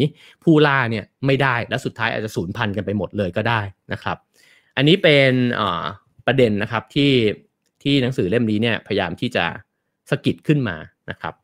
[0.45, 3.61] ผู้ล่าเนี่ยไม่ได้และสุดท้ายอาจจะสูญพันธุ์กันไปหมดเลยก็ได้
[3.93, 4.17] นะครับ
[4.77, 5.33] อันนี้เป็น
[6.27, 7.13] ประเด็นนะครับที่
[7.83, 9.45] ที่หนังสือเล่มนี้เนี่ยพยายามที่จะ
[10.11, 10.77] สกิดขึ้นมา
[11.11, 11.35] นะครับ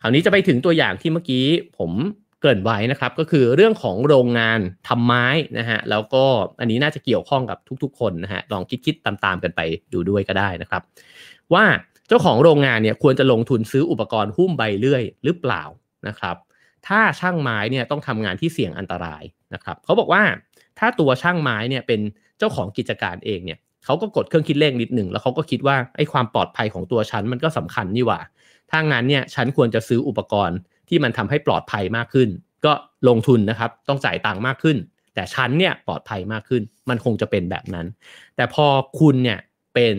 [0.00, 1.44] คราวนี้จะไปถึงตัวอย่างที่เมื่อกี้
[1.78, 1.90] ผม
[2.42, 5.26] เกินไว้นะครับก็คือเรื่องของโรงงานทำไม้
[5.58, 6.24] นะฮะแล้วก็
[6.60, 9.60] อันนี้น่าจะเกี่ยวข้องกับทุกๆ คนนะฮะลองคิดๆตามๆกันไป
[9.92, 10.82] ดูด้วยก็ได้นะครับ
[11.54, 11.64] ว่า
[12.08, 15.62] เจ้าของโรงงานเนี่ยควรจะลงทุนซื้ออุปกรณ์หุ้มใบเลื่อยหรือเปล่า
[16.08, 16.36] นะครับ
[16.86, 19.22] ถ้าช่างไม้เนี่ยต้องทำงานที่เสี่ยงอันตราย
[19.54, 20.22] นะครับเขาบอกว่า
[20.78, 22.00] ถ้าตัวช่างไม้เนี่ยเป็น
[22.38, 28.20] เจ้าของกิจการเองเนี่ยเขาก็กดเครื่องคิดเลขนิดหนึ่งแล้วเขาก็คิดว่าไอ้ความปลอดภัยของตัวฉันมันก็สำคัญนี่หว่า
[28.70, 32.28] ถ้างั้นเนี่ยฉันควรจะซื้ออุปกรณ์ ที่มันทำให้ปลอดภัยมากขึ้น
[32.64, 32.72] ก็
[33.08, 34.76] ลงทุนนะครับต้องจ่ายตังค์มากขึ้น
[35.14, 37.86] แต่ชั้นเนี่ยปลอดภัยมากขึ้น มันคงจะเป็นแบบนั้น
[38.36, 38.66] แต่พอ
[39.00, 39.38] คุณเนี่ย
[39.74, 39.94] เป็น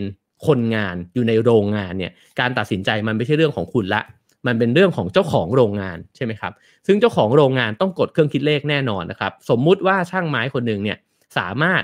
[0.46, 4.02] คนงานอยู่ในโรงงานเนี่ยการตัดสินใจมันไม่ใช่เรื่องของคุณละ
[4.46, 6.52] มันเป็นเรื่องของเจ้าของโรงงานใช่ไหมครับ
[6.86, 10.98] ซึ่งเจ้าของโรงงานต้องกดเครื่องคิดเลขแน่นอนนะครับ สมมุติว่าช่างไม้คนหนึ่งเนี่ย
[11.38, 11.82] สามารถ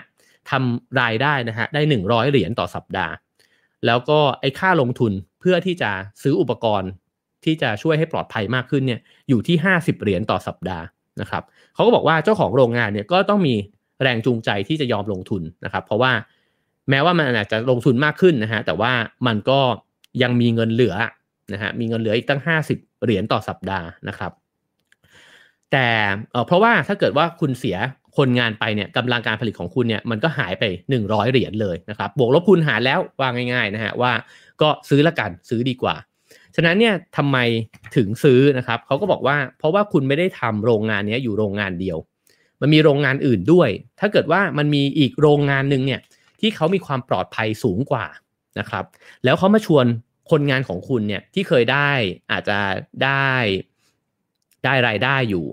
[0.50, 3.12] ทำรายได้นะฮะได้หนึ่งร้อยเหรียญต่อสัปดาห์
[3.86, 5.90] แล้วก็ไอ้ค่าลงทุนเพื่อที่จะ
[6.22, 6.90] ซื้ออุปกรณ์
[7.44, 10.84] ที่จะช่วยให้ปลอดภัยมากขึ้นเนี่ยอยู่ที่ 50 เหรียญต่อสัปดาห์
[11.20, 11.42] นะครับ
[11.74, 13.54] เขาก็บอกว่าเจ้าของโรงงานเนี่ยก็ต้องมี
[14.02, 16.12] แรงจูงใจที่จะยอมลงทุนนะครับ เพราะว่า
[16.90, 18.92] แม้ว่ามันอาจจะลงทุนมากขึ้นนะฮะแต่ว่า
[19.26, 19.60] มันก็
[20.22, 20.96] ยังมีเงินเหลือ
[21.52, 24.32] นะฮะมีเงินเหลืออีกตั้ง 50 เหรียญต่อสัปดาห์นะครับ
[25.72, 25.88] แต่
[26.46, 27.76] เพราะว่าถ้าเกิดว่าคุณเสีย
[28.16, 30.64] คนงานไปเนี่ยกำลังการผลิตของคุณเนี่ยมันก็หายไป
[31.00, 34.12] 100 เหรียญเลยนะครับบวกลบคูณหารแล้วว่าง่ายๆนะฮะว่า
[34.62, 35.94] ก็ซื้อละกันซื้อดีกว่า
[36.56, 37.38] ฉะนั้นเนี่ยทำไม
[37.96, 41.98] ถึงซื้อนะครับเขาก็บอกว่าเพราะว่าคุณไม่ได้ทำโรงงานนี้อยู่โรงงานเดียว
[42.60, 43.68] มันมีโรงงานอื่นด้วย
[44.00, 46.00] ถ้าเกิดว่ามันมีอีกโรงงานหนึ่งเนี่ย
[46.40, 48.06] ที่เขามีความปลอดภัยสูงกว่า
[48.58, 48.84] นะครับ
[49.24, 49.84] แล้วเขามาชวน
[50.30, 51.90] คนงานของคุณเนี่ยที่เคยได้
[52.32, 52.58] อาจจะ
[53.04, 53.28] ได้
[54.64, 55.46] ได้รายได้อยู่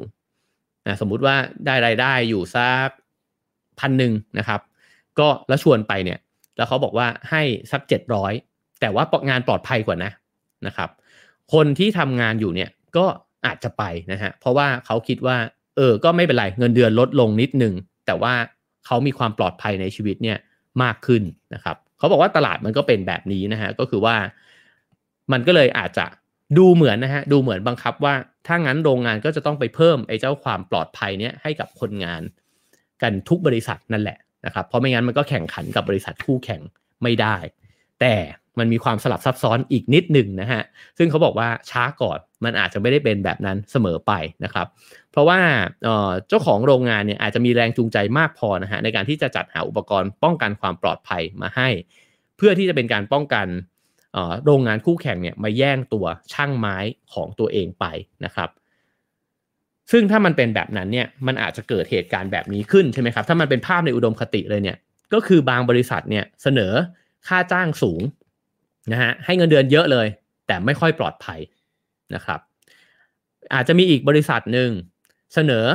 [0.87, 1.35] นะสมมุติว่า
[1.65, 2.89] ได้รายได้อยู่สัก
[3.79, 4.61] พันหนึ่งนะครับ
[5.19, 6.19] ก็แล้วชวนไปเนี่ย
[6.57, 7.41] แล้วเขาบอกว่าให้
[7.71, 8.33] สักเจ็ดร้อย
[8.81, 10.11] แต่ว่างานปลอดภัยกว่านะ
[10.67, 10.89] นะครับ
[11.53, 13.05] คนที่ทำงานอยู่เนี่ยก็
[13.45, 15.37] อาจจะไปนะฮะเพราะว่าเขาคิดว่า
[15.75, 17.73] เออก็ไม่เป็นไรเงินเดือนลดลงนิดนึง
[18.05, 18.33] แต่ว่า
[18.85, 20.37] เขามีความปลอดภัยในชีวิตเนี่ย
[20.83, 24.15] มากขึ้นนะครับเขาบอกว่าตลาดมันก็เป็นแบบนี้นะฮะก็คือว่า
[25.31, 26.05] มันก็เลยอาจจะ
[26.57, 28.13] ดูเหมือนนะฮะดูเหมือนบังคับว่า
[28.47, 32.21] ถ้างั้นโรงงานก็จะต้องไปเพิ่มไอ้เจ้าความปลอดภัยเนี้ยให้กับคนงาน
[33.01, 36.61] กันทุกบริษัทนั่นแหละนะครับเพราะไม่งั้นมันก็แข่งขันกับบริษัทคู่แข่ง
[37.03, 37.35] ไม่ได้
[38.01, 38.15] แต่
[38.59, 40.61] มันมีความสลับซับซ้อนอีกนิดหนึ่งนะฮะ
[40.97, 44.11] ซึ่งเขาบอกว่าช้าก่อนมันอาจจะไม่ได้เป็นแบบนั้นเสมอไป
[44.43, 44.67] นะครับ
[45.11, 45.39] เพราะว่า
[46.27, 51.69] เจ้าของโรงงานเนี่ยอาจจะมีแรงจูงใจมากพอนะฮะในการที่จะจัดหาอุปกรณ์ป้องกันความปลอดภัยมาให้
[52.37, 53.47] เพื่อที่จะเป็นการป้องกัน
[54.45, 56.77] โรงงานคู่แข่งเนี่ยมาแย่งตัวช่างไม้
[57.13, 57.85] ของตัวเองไป
[58.25, 58.49] นะครับ
[59.91, 64.77] ซึ่งถ้ามันเป็นแบบนั้นเนี่ยมันอาจจะเกิดเหตุการณ์แบบนี้ขึ้นใช่ไหมครับถ้ามันเป็นภาพในอุดมคติเลยเนี่ย
[65.13, 66.73] ก็คือบางบริษัทเนี่ยเสนอ
[67.27, 68.01] ค่าจ้างสูง
[68.91, 70.07] นะฮะให้เงินเดือนเยอะเลย
[70.47, 71.39] แต่ไม่ค่อยปลอดภัย
[72.15, 72.39] นะครับ
[73.53, 74.69] อาจจะมีอีกบริษัทหนึ่ง
[75.33, 75.65] เสนอ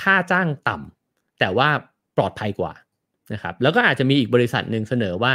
[0.00, 1.68] ค่าจ้างต่ำแต่ว่า
[2.16, 2.72] ปลอดภัยกว่า
[3.32, 5.32] นะครับ แล้วก็อาจจะมีอีกบริษัทหนึ่งเสนอว่า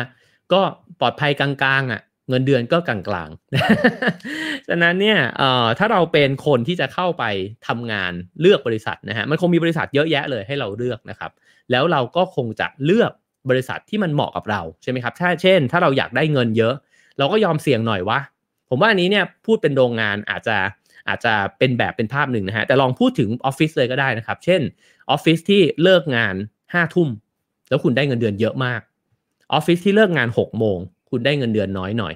[0.54, 0.62] ก็
[1.00, 1.52] ปลอดภัยกลา
[1.82, 5.20] งๆอะเงินเดือนก็กลางๆฉะนั้นเนี่ย
[5.80, 7.24] ถ้าเราเป็นคนที่จะเข้าไป
[7.68, 8.12] ทำงาน
[8.42, 11.32] เลือกบริษัทนะฮะ มันคงมีบริษัทเยอะแยะเลยให้เราเลือกนะครับ
[11.72, 13.12] แล้วเราก็คงจะเลือก
[13.50, 16.76] บริษัทที่มันเหมาะกับเราใช่ไหมครับ ถ้าเช่น ถ้าเราอยากได้เงินเยอะ
[17.18, 18.20] เราก็ยอมเสี่ยงหน่อยวะ
[18.70, 20.58] ผมว่าอันนี้เนี่ยพูดเป็นโรงงานอาจจะ
[21.08, 24.62] อาจจะเป็นแบบเป็นภาพหนึ่งนะฮะแต่ลองพูดถึงออฟฟิศเลยก็ได้นะครับ เช่น
[25.10, 26.36] ออฟฟิศที่เลิกงาน
[26.74, 27.10] ห้าทุ่ม
[27.70, 28.82] แล้วคุณได้เงินเดือนเยอะมาก
[29.54, 30.78] ออฟฟิศที่เลิกงานหกโมง
[31.10, 32.14] คุณได้เงินเดือนน้อยหน่อย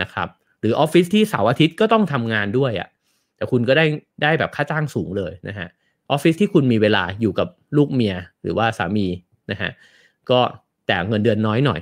[0.00, 0.28] นะครับ
[0.60, 2.88] หรือออฟฟิศที่เสาร์อาทิตย์ก็ต้องทำงานด้วยอะ่ะ
[3.36, 3.86] แต่คุณก็ได้
[4.22, 5.68] ได้แบบค่าจ้างสูงเลยนะฮะ
[6.10, 9.06] ออฟฟิศที่คุณมีเวลาอยู่กับลูกเมียหรือว่าสามี
[9.50, 9.70] นะฮะ
[10.30, 10.40] ก็
[10.86, 11.80] แต่เงินเดือนน้อยหน่อย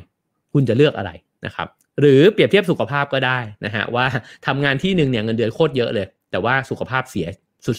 [0.52, 1.11] คุณจะเลือกอะไร
[1.46, 1.68] นะครับ
[2.01, 4.07] หรือเปรียบเทียบสุขภาพก็ได้นะฮะว่า
[4.47, 7.26] ทำงานที่หนึ่งเนี่ยเงินเดือนโคตรเยอะเลย แต่ว่าสุขภาพเสีย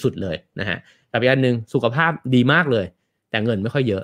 [0.04, 0.78] สุดๆเลยนะฮะ
[1.10, 2.86] แต่อีกอันหนึ่งสุขภาพดีมากเลย
[3.30, 4.04] แต่เงินไม่ค่อยเยอะ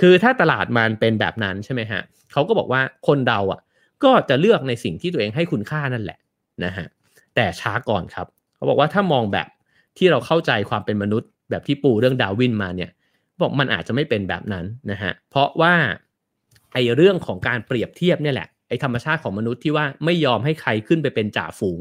[0.00, 3.60] คือถ้าตลาดมันเป็นแบบนั้นใช่ไหมฮะเขาก็บอกว่าคนเราอะ
[4.04, 6.18] ก็จะเลือกในสิ่งที่ตัวเองให้คุณค่านั่นแหละ
[6.64, 6.86] นะฮะ
[7.34, 8.26] แต่ช้าก่อนครับ
[8.56, 9.48] เขาบอกว่าถ้ามองแบบ
[9.98, 12.90] ที่เราเข้าใจความเป็นมนุษย์ แบบที่ปูเรื่องดาวินมาเนี่ย
[13.40, 15.74] บอกมันอาจจะไม่เป็นแบบนั้นนะฮะเพราะว่า
[16.72, 21.80] ไอ้เรื่องของการเปรียบเทียบเนี่ยแหละ ไอ้ธรรมชาติของมนุษย์ที่ว่าไม่ยอมให้ใครขึ้นไปเป็นจ่าฝูง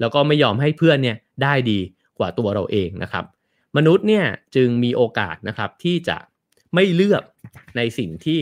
[0.00, 1.78] แล้วก็ไม่ยอมให้เพื่อนเนี่ยได้ดี
[2.18, 3.24] กว่าตัวเราเองนะครับ
[3.76, 4.24] มนุษย์เนี่ย
[4.54, 6.16] จึงมีโอกาสนะครับที่จะ
[6.74, 7.22] ไม่เลือก
[7.76, 8.40] ในสิ่งที่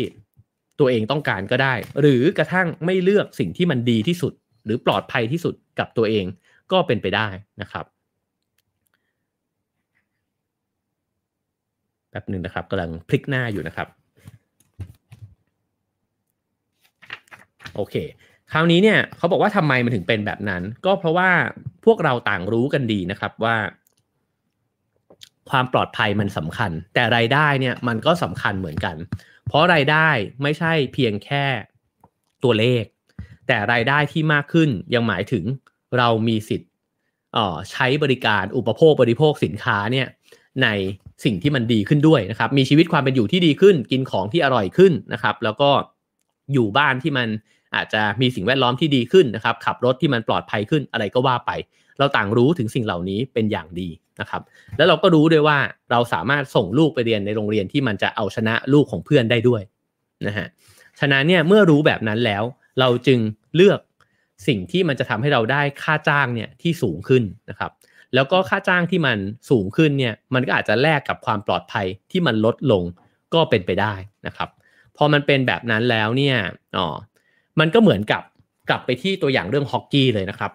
[0.80, 4.32] ตัวเองต้องการก็ได้ หรือกระทั่งไม่เลือกสิ่งที่มันดีที่สุด
[4.64, 6.24] หรือปลอดภัยที่สุดกับตัวเอง
[6.72, 7.28] ก็เป็นไปได้
[7.62, 7.84] นะครับ
[12.10, 13.88] แป๊บหนึ่งนะครับกำลังพลิกหน้าอยู่นะครับ
[17.76, 17.94] โอเค
[18.52, 21.30] คราวนี้เนี่ยเขาบอกว่าทำไมมันถึงเป็นแบบนั้น ก็เพราะว่า
[21.84, 23.56] พวกเราต่างรู้กันดีนะครับว่า
[25.50, 28.96] ความปลอดภัยมันสำคัญ แต่รายได้เนี่ยมันก็สำคัญเหมือนกัน
[29.46, 30.08] เพราะรายได้
[30.42, 31.44] ไม่ใช่เพียงแค่
[32.44, 32.84] ตัวเลข
[33.46, 35.44] แต่รายได้ที่มากขึ้นยังหมายถึง
[35.98, 36.70] เรามีสิทธิ์
[37.70, 40.06] ใช้บริการอุปโภคบริโภคสินค้าเนี่ย
[40.62, 40.68] ใน
[41.24, 45.70] สิ่งที่มันดีขึ้นด้วยนะครับ มีชีวิตความเป็นอยู่ที่ดีขึ้น กินของที่อร่อยขึ้นนะครับ แล้วก็
[46.52, 47.28] อยู่บ้านที่มัน
[47.76, 51.50] อาจจะมีสิ่งแวดล้อมที่ดีขึ้นนะครับ ขับรถที่มันปลอดภัยขึ้นอะไรก็ว่าไป
[51.98, 53.88] เราต่างรู้ถึงสิ่งเหล่านี้เป็นอย่างดี
[54.20, 54.42] นะครับ
[54.76, 55.58] แล้วเราก็รู้ด้วยว่า
[55.90, 59.62] เราสามารถส่งลูกไปเรียนในโรงเรียนที่มันจะเอาชนะลูกของเพื่อนได้ด้วย
[60.26, 60.46] นะฮะ
[61.00, 62.42] ฉะนั้นเนี่ยเมื่อรู้แบบนั้นแล้ว
[62.80, 63.18] เราจึง
[63.56, 63.80] เลือก
[64.46, 67.70] สิ่งที่มันจะทำให้เราได้ค่าจ้างเนี่ยที่สูงขึ้นนะครับ
[68.14, 69.18] แล้วก็ค่าจ้างที่มัน
[69.50, 72.82] สูงขึ้นเนี่ยมันก็อาจจะแลกกับความปลอดภัยที่มันลดลง
[73.34, 73.94] ก็เป็นไปได้
[74.26, 74.48] นะครับ
[74.96, 76.36] พอมันเป็นแบบนั้นแล้วเนี่ย
[76.76, 76.86] อ๋อ
[77.60, 78.22] มันก็เหมือนกับ
[78.68, 80.52] กลับไปที่ตัวอย่างเรื่องฮอกกี้เลยนะครับ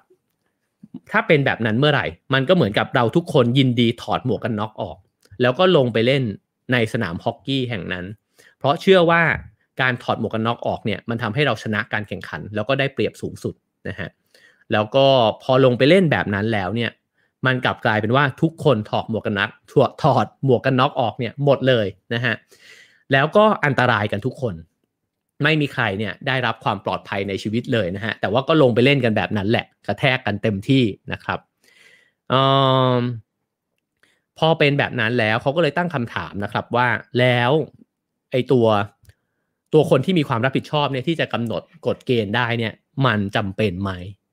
[1.12, 4.98] ถ้าเป็นแบบนั้นเมื่อไหร่ มันก็เหมือนกับเราทุกคนยินดีถอดหมวกกันน็อกออก
[5.42, 6.24] แล้วก็ลงไปเล่น
[6.72, 8.06] ในสนามฮอกกี้แห่งนั้น
[8.58, 9.22] เพราะเชื่อว่า
[9.82, 13.54] การถอดหมวกกันน็อกออกเนี่ยมันทำให้เราชนะการแข่งขัน แล้วก็ได้เปรียบสูงสุด
[13.88, 14.10] นะฮะ
[14.72, 15.06] แล้วก็
[15.44, 16.92] พอลงไปเล่นแบบนั้นแล้วเนี่ย
[17.46, 19.50] มันกลับกลายเป็นว่าทุกคนถอดหมวกกันน็อก
[20.04, 22.34] ถอดหมวกกันน็อกออกเนี่ยหมดเลยนะฮะ
[23.12, 24.54] แล้วก็อันตรายกันทุกคน
[25.44, 31.40] ไม่มีใครเนี่ยได้รับความปลอดภัยในชีวิตเลยนะฮะ แต่ว่าก็ลงไปเล่นกันแบบนั้นแหละ กระแทกกันเต็มที่นะครับ
[32.34, 32.36] อ
[33.00, 33.02] อ
[34.40, 36.88] พอเป็นแบบนั้นแล้วเขาก็เลยตั้งคำถามนะครับว่า
[37.20, 37.52] แล้ว
[38.32, 38.68] ไอตัว
[39.74, 42.74] ตัวคนที่มีความรับผิดชอบเนี่ยที่จะกำหนดกฎเกณฑ์ได้เนี่ย
[43.06, 43.92] มันจำเป็นไหม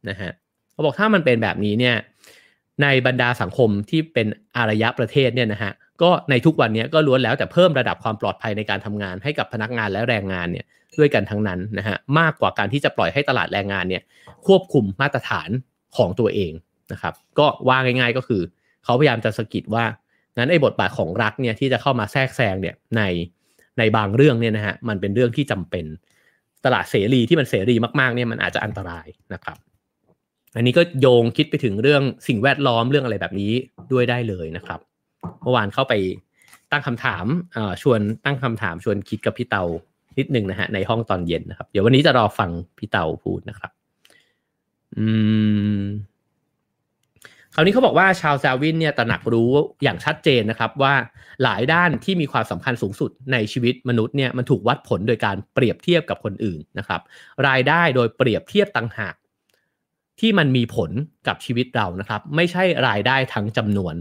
[0.08, 0.30] นะฮะ
[0.72, 1.96] เขาบอกถ้ามันเป็นแบบนี้เนี่ย
[2.82, 4.26] ในบรรดาสังคมที่เป็น
[4.56, 10.66] อารยะประเทศเนี่ยนะฮะก็ในทุกวันนี้ก็ล้วนแล้วแต่เพิ่มระดับความปลอดภัยในการทำงานให้กับพนักงานและแรงงานเนี่ย
[10.98, 14.02] ด้วยกันทั้งนั้นนะฮะมากกว่าการที่จะปล่อยให้ตลาดแรงงานเนี่ย
[14.46, 15.50] ควบคุมมาตรฐาน
[15.96, 16.52] ของตัวเอง
[16.92, 18.42] นะครับก็ว่าง่าย ๆก็คือ
[18.84, 19.84] เขาพยายามจะสกิดว่า
[20.36, 23.02] งั้นไอ้บทบาทของรัฐเนี่ยที่จะเข้ามาแทรกแซงเนี่ยใน
[23.78, 25.84] ในบางเรื่องเนี่ยนะฮะมันเป็นเรื่องที่จำเป็น
[26.64, 29.56] ตลาดเสรีที่มันเสรีมากๆเนี่ยมันอาจจะอันตรายนะครับ
[30.56, 33.52] อันนี้ก็โยงคิดไปถึงเรื่องสิ่งแวดล้อมเรื่องอะไรแบบนี้
[33.92, 34.80] ด้วยได้เลยนะครับ
[35.42, 35.94] เมื่อวานเข้าไป
[36.72, 37.26] ตั้งคำถาม
[37.82, 39.64] ชวนตั้งคำถามชวนคิดกับพี่เตา
[40.18, 43.70] นิดหนึ่งนะฮะในห้องตอนเย็นนะครับ เดี๋ยววันนี้จะรอฟังพี่เตาพูดนะครับ
[44.96, 45.06] อื
[45.78, 45.82] ม
[47.54, 49.52] คราวนี้เขาบอกว่าชาวซาวินเนี่ยตระหนักรู้
[49.82, 50.94] อย่างชัดเจนนะครับว่า
[51.42, 57.00] หลายด้านที่มีความสำคัญสูงสุดในชีวิตมนุษย์เนี่ยมันถูกวัดผลโดยการเปรียบเทียบกับคนอื่นนะครับ
[57.48, 59.14] รายได้โดยเปรียบเทียบต่างหาก
[60.20, 60.90] ที่มันมีผล
[61.26, 63.94] กับชีวิตเรานะครับ ไม่ใช่รายได้ทั้งจำนวน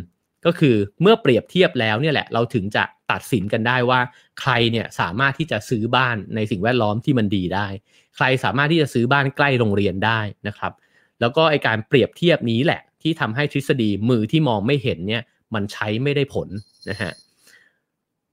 [0.46, 4.00] ก็คือเมื่อเปรียบเทียบแล้วเนี่ยแหละเราถึงจะตัดสินกันได้ว่า
[4.40, 7.68] ใครเนี่ยสามารถที่จะซื้อบ้านในสิ่งแวดล้อมที่มันดีได้
[8.16, 10.74] ใครสามารถที่จะซื้อบ้านใกล้โรงเรียนได้นะครับ
[11.20, 15.24] แล้วก็ไอการเปรียบเทียบนี้แหละ ที่ทำให้ทฤษฎีมือที่มองไม่เห็นเนี่ย
[15.54, 16.48] มันใช้ไม่ได้ผล
[16.90, 17.12] นะฮะ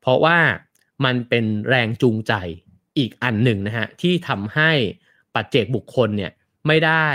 [0.00, 0.38] เพราะว่า
[1.04, 2.32] มันเป็นแรงจูงใจ
[2.98, 4.70] อีกอันหนึ่งนะฮะที่ทำให้
[5.34, 6.32] ปัจเจกบุคคลเนี่ย
[6.66, 7.06] ไม่ได้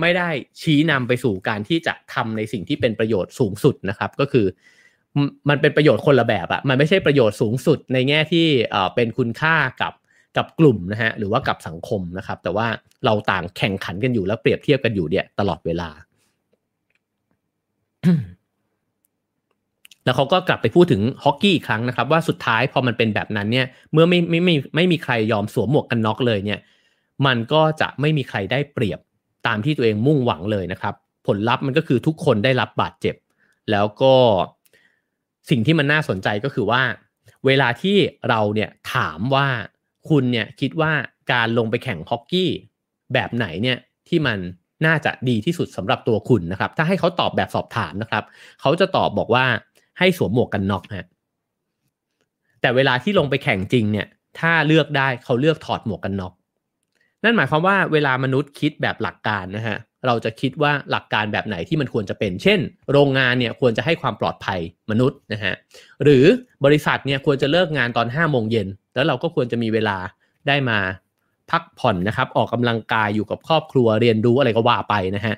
[0.00, 0.28] ไม่ได้
[0.60, 4.46] ชี้นำไปสู่การที่จะทำในสิ่งที่เป็นประโยชน์สูงสุดนะครับ ก็คือ
[5.48, 8.46] มันเป็นประโยชน์คนละแบบอะมันไม่ใช่ประโยชน์สูงสุดในแง่ที่
[8.94, 9.94] เป็นคุณค่ากับ
[10.36, 12.66] กับกลุ่มนะฮะหรือว่ากับสังคมนะครับ แต่ว่า
[13.04, 15.88] เราต่างแข่งขันกันอยู่แล้วเปรียบเทียบกันอยู่เนี่ยตลอดเวลา
[20.04, 26.60] แล้วเขาก็กลับไปพูดถึงฮอกกี้อีกครั้งนะครับ ว่าสุดท้ายพอมันเป็นแบบนั้นเนี่ย เมื่อไม่ไม่ไม่ไม่มีใครยอมสวมหมวกกันน็อกเลยเนี่ย
[27.26, 29.00] มันก็จะไม่มีใครได้เปรียบ
[29.46, 30.94] ตามที่ตัวเองมุ่งหวังเลยนะครับ
[31.26, 33.16] ผลลัพธ์มันก็คือทุกคนได้รับบาดเจ็บ
[33.70, 34.14] แล้วก็
[35.50, 36.82] สิ่งที่มันน่าสนใจก็คือว่า
[37.46, 37.96] เวลาที่
[38.28, 39.46] เราเนี่ยถามว่า
[40.08, 40.92] คุณเนี่ยคิดว่า
[41.32, 42.50] การลงไปแข่งฮอกกี้
[43.12, 44.38] แบบไหนเนี่ยที่มัน
[44.86, 48.24] น่าจะดีที่สุดสำหรับตัวคุณนะครับ ถ้าให้เขาตอบแบบสอบถามนะครับ
[48.60, 49.44] เขาจะตอบบอกว่า
[49.98, 51.08] ให้สวมหมวกกันน็อกฮะ
[52.60, 54.06] แต่เวลาที่ลงไปแข่งจริงเนี่ย
[54.40, 56.32] ถ้าเลือกได้เขาเลือกถอดหมวกกันน็อก
[57.24, 62.60] นั่นหมายความว่าเวลามนุษย์คิดแบบหลักการนะฮะเราจะคิดว่าหลักการแบบไหนที่มันควรจะเป็น เช่น
[62.92, 64.60] โรงงานเนี่ยควรจะให้ความปลอดภัย
[64.90, 65.54] มนุษย์นะฮะ
[66.02, 66.24] หรือ
[66.64, 69.96] บริษัทเนี่ยควรจะเลิกงานตอน5้าโมงเย็น แล้วเราก็ควรจะมีเวลา
[70.48, 70.78] ได้มา
[71.50, 75.34] พักผ่อนนะครับ ออกกำลังกายอยู่กับครอบครัวเรียนรู้อะไรก็ว่าไปนะฮะ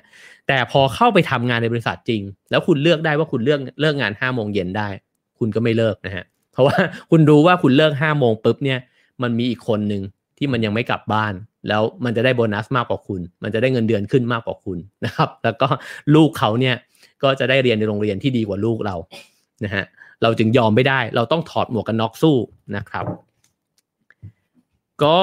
[0.47, 2.21] แต่พอเข้าไปทำงานในบริษัทจริง
[2.51, 4.89] แล้วคุณเลือกได้ว่าคุณเลือกเลิกงาน5้าโมงเย็นได้
[5.39, 6.75] คุณก็ไม่เลิกนะฮะ เพราะว่า
[7.11, 8.79] คุณรู้ว่าคุณเลิก5้าโมงปุ๊บเนี่ย
[9.21, 10.01] มันมีอีกคนหนึ่ง
[10.37, 11.33] ที่มันยังไม่กลับบ้าน
[11.67, 15.67] แล้วมันจะได้โบนัสมากกว่าคุณ มันจะได้เงินเดือนขึ้นมากกว่าคุณนะครับ แล้วก็
[16.15, 16.75] ลูกเขาเนี่ย
[17.23, 18.95] ก็จะได้เรียนในโรงเรียนที่ดีกว่าลูกเรา
[19.65, 19.85] นะฮะ
[20.23, 22.37] เราจึงยอมไม่ได้ เราต้องถอดหมวกกันน็อกสู้
[22.77, 23.05] นะครับ
[25.03, 25.19] ก็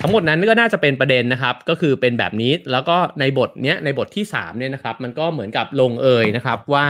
[0.00, 6.86] ทั้งหมดนั้นก็น่าจะเป็นประเด็นนะครับ ก็คือเป็นแบบนี้แล้วก็ในบทเนี้ยในบทที่3เนี่ยนะครับ มันก็เหมือนกับลงเอยนะครับว่า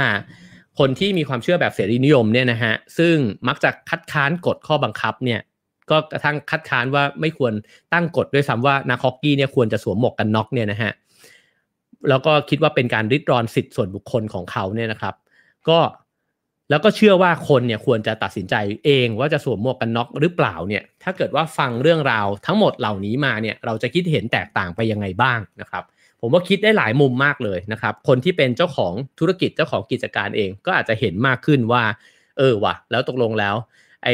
[0.79, 3.15] คนที่มีความเชื่อแบบเสรีนิยมเนี่ยนะฮะซึ่ง
[3.49, 5.41] มักจะคัดค้านกฎข้อบังคับเนี่ย
[5.91, 7.53] ก็กระทั่งคัดค้านว่าไม่ควร
[7.93, 10.93] ตั้งกฎด้วยซ้ำว่านักฮอกกี้เนี่ยควรจะสวมหมวกกันน็อกเนี่ยนะฮะ
[12.09, 15.15] แล้วก็คิดว่าเป็นการริดรอนสิทธิส่วนบุคคลของเขาเนี่ยนะครับ
[15.69, 15.79] ก็
[16.71, 18.55] แล้วก็เชื่อว่าคนเนี่ยควรจะตัดสินใจ
[18.85, 25.85] เองว่าจะสวมหมวกกันน็อกหรือเปล่าเนี่ย ถ้าเกิดว่าฟังเรื่องราวทั้งหมดเหล่านี้มาเนี่ยเราจะคิดเห็นแตกต่างไปยังไงบ้างนะครับ
[26.21, 31.83] ผมว่าคิดได้หลายมุมมากเลยนะครับ คนที่เป็นเจ้าของธุรกิจเจ้าของกิจการเอง ก็อาจจะเห็นมากขึ้นว่า
[32.39, 33.55] เออวะแล้วตกลงแล้ว
[34.05, 34.09] ไอ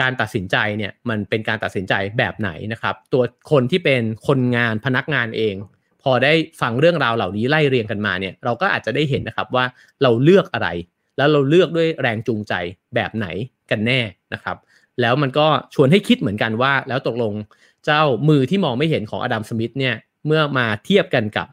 [0.00, 5.54] การตัดสินใจเนี่ยมันเป็นการตัดสินใจแบบไหนนะครับ ตัวคนที่เป็นคนงานพนักงานเอง
[6.02, 9.64] พอได้ฟังเรื่องราวเหล่านี้ไล่เรียงกันมาเนี่ย เราก็อาจจะได้เห็นนะครับว่า
[10.02, 10.68] เราเลือกอะไร
[11.16, 12.52] แล้วเราเลือกด้วยแรงจูงใจ
[12.94, 13.26] แบบไหน
[13.70, 14.00] กันแน่
[14.34, 14.56] นะครับ
[15.00, 17.32] แล้วมันก็ชวนให้คิดเหมือนกันว่า แล้วตกลง
[17.84, 19.94] เจ้ามือที่มองไม่เห็นของอดัมสมิธเนี่ย
[20.28, 21.46] เมื่อมาเทียบกันกับ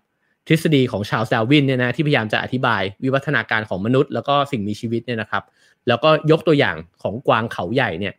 [0.48, 5.44] ทฤษฎีของชาวแซาวินเนี่ยนะที่พยายามจะอธิบายวิวัฒนาการของมนุษย์ แล้วก็สิ่งมีชีวิตเนี่ยนะครับ
[5.88, 8.14] แล้วก็ยกตัวอย่างของกวางเขาใหญ่เนี่ย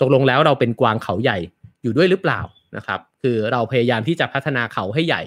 [0.00, 1.38] ตกลงแล้วเราเป็นกวางเขาใหญ่
[1.82, 2.40] อยู่ด้วยหรือเปล่า
[2.76, 5.22] นะครับ คือเราพยายามที่จะพัฒนาเขาให้ใหญ่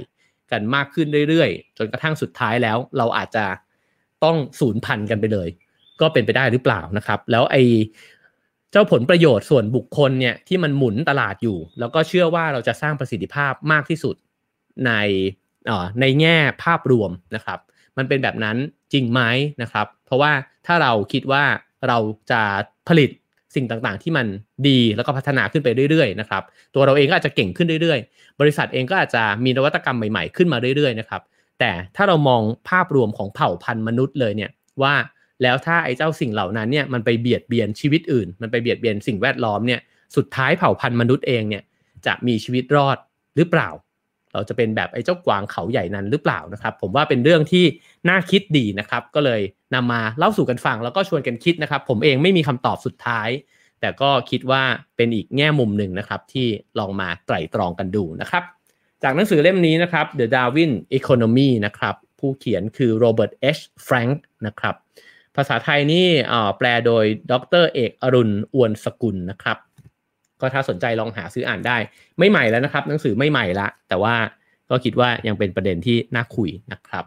[0.51, 3.45] กันมากขึ้นเรื่อยๆ จนกระทั่งสุดท้ายแล้ว เราอาจจะ
[4.23, 5.49] ต้องสูญพันธุ์กันไปเลย
[6.01, 7.55] ก็เป็นไปได้หรือเปล่านะครับ แล้วไอ
[8.71, 14.15] เจ้าผลประโยชน์ส่วนบุคคลเนี่ยที่มันหมุนตลาดอยู่ แล้วก็เชื่อว่าเราจะสร้างประสิทธิภาพมากที่สุด
[14.85, 14.93] ใน
[16.01, 17.59] ในแง่ภาพรวมนะครับ
[17.97, 18.57] มันเป็นแบบนั้น
[18.93, 19.21] จริงไหม
[19.61, 20.31] นะครับ เพราะว่า
[20.65, 21.43] ถ้าเราคิดว่า
[21.87, 21.97] เรา
[22.31, 22.41] จะ
[22.87, 23.09] ผลิต
[23.55, 24.27] สิ่งต่างๆ ที่มัน
[24.67, 26.43] ดีแล้วก็พัฒนาขึ้นไปเรื่อยๆนะครับ
[26.75, 31.21] ตัวเราเองก็อาจจะเก่งขึ้นเรื่อยๆ บริษัทเองก็อาจจะมีนวัตกรรมใหม่ๆขึ้นมาเรื่อยๆนะครับ
[31.59, 34.51] แต่ถ้าเรามองภาพรวมของเผ่าพันธุ์มนุษย์เลยเนี่ย
[34.83, 34.95] ว่า
[35.43, 39.79] แล้วถ้าไอ้เจ้าสิ่งเหล่านั้นเนี่ยมันไปเบียดเบียนชีวิตอื่น มันไปเบียดเบียนสิ่งแวดล้อมเนี่ย
[40.15, 41.63] สุดท้ายเผ่าพันธุ์มนุษย์เองเนี่ย
[42.05, 42.97] จะมีชีวิตรอด
[43.35, 43.69] หรือเปล่า
[44.33, 47.65] เราจะเป็นแบบไอ้เจ้ากวางเขาใหญ่นั้นหรือเปล่านะครับ ผมว่าเป็นเรื่องที่
[48.09, 49.41] น่าคิดดีนะครับ ก็เลย
[49.75, 53.29] นำมาเล่าสู่กันฟังแล้วก็ชวนกันคิดนะครับ ผมเองไม่มีคำตอบสุดท้าย
[53.79, 54.63] แต่ก็คิดว่า
[54.95, 56.47] เป็นอีกแง่มุมหนึ่งนะครับ ที่
[56.79, 58.43] ลองมาไตร่ตรองกันดูนะครับ
[59.03, 64.75] จากหนังสือเล่มนี้นะครับ The Darwin Economy นะครับ ผู้เขียนคือโรเบิร์ตเอชแฟรงค์นะครับ
[65.35, 66.07] ภาษาไทยนี่
[66.57, 69.57] แปลโดยดรเอกอรุณอวนสกุลนะครับ
[70.41, 71.77] ก็ถ้าสนใจลองหาซื้ออ่านได้
[72.19, 74.15] ไม่ใหม่แล้วนะครับ หนังสือไม่ใหม่ละ แต่ว่า
[74.69, 77.05] ก็คิดว่ายังเป็นประเด็นที่น่าคุยนะครับ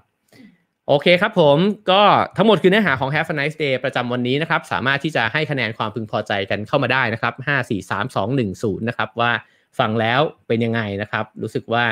[0.88, 1.58] โอเคครับผม
[1.90, 2.02] ก็
[2.36, 9.30] ทั้งหมดคือเนื้อหาของ Have a nice day ประจำวันนี้นะครับ สามารถที่จะให้คะแนนความพึงพอใจกันเข้ามาได้นะครับ5 4 3 2 1 0นะครับว่า
[9.78, 11.84] ฟังแล้วเป็นยังไงนะครับ รู้สึกว่า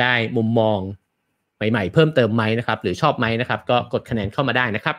[0.00, 0.80] ได้มุมมอง
[1.70, 4.96] ใหม่ๆ เพิ่มเติมไหมนะครับ หรือชอบไหมนะครับ ก็กดคะแนนเข้ามาได้นะครับ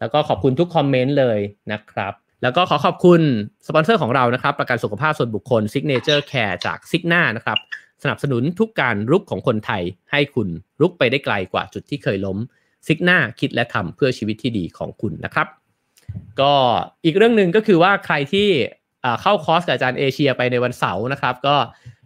[0.00, 1.38] แล้วก็ขอบคุณทุกคอมเมนต์เลย
[1.72, 2.12] นะครับ
[2.42, 3.20] แล้วก็ขอขอบคุณ
[3.66, 7.58] สปอนเซอร์ของเรานะครับ ประกันสุขภาพส่วนบุคคล Signature Care จาก Signa นะครับ
[8.02, 10.48] สนับสนุนทุกการรุกของคนไทย ให้คุณ
[10.80, 12.38] รุกไปได้ไกลกว่าจุดที่เคยล้ม
[12.86, 15.46] ซิกหน้าคิดและทำเพื่อชีวิตที่ดีของคุณนะครับ
[16.40, 16.52] ก็
[17.04, 18.48] อีกเรื่องหนึ่งก็คือว่าใครที่
[19.22, 21.56] เข้าคอร์สกับอาจารย์เอเชียไปในวันเสาร์นะครับ ก็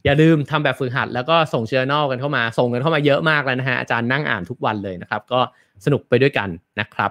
[0.04, 5.40] อย่าลืมทำแบบฝึกหัด แล้วก็ส่งเชื้อนอลกันเข้ามาส่งกันเข้ามาเยอะมากแล้วนะฮะอาจารย์นั่งอ่านทุกวันเลยนะครับ ก็
[5.84, 6.48] สนุกไปด้วยกัน
[6.80, 7.10] นะครับ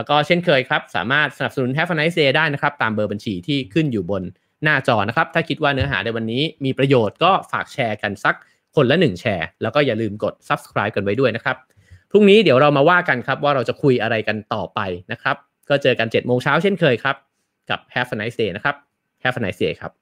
[0.00, 4.22] แล้วก็เช่นเคยครับ สามารถสนับสนุน Have a nice day ได้นะครับ ตามเบอร์บัญชีที่ขึ้นอยู่บน
[4.64, 8.34] หน้าจอนะครับ ถ้าคิดว่าเนื้อหาในวันนี้มีประโยชน์ก็ฝากแชร์กันสัก
[8.76, 11.56] คนละหนึ่งแชร์ แล้วก็อย่าลืมกด subscribe กันไว้ด้วยนะครับ
[12.10, 14.80] พรุ่งนี้เดี๋ยวเรามาว่ากันครับ ว่าเราจะคุยอะไรกันต่อไป
[15.12, 15.36] นะครับ
[15.68, 17.16] ก็เจอกัน7โมงเช้าเช่นเคยครับ
[17.70, 18.76] กับ Have a nice day นะครับ
[19.22, 19.99] Have a nice day ครับ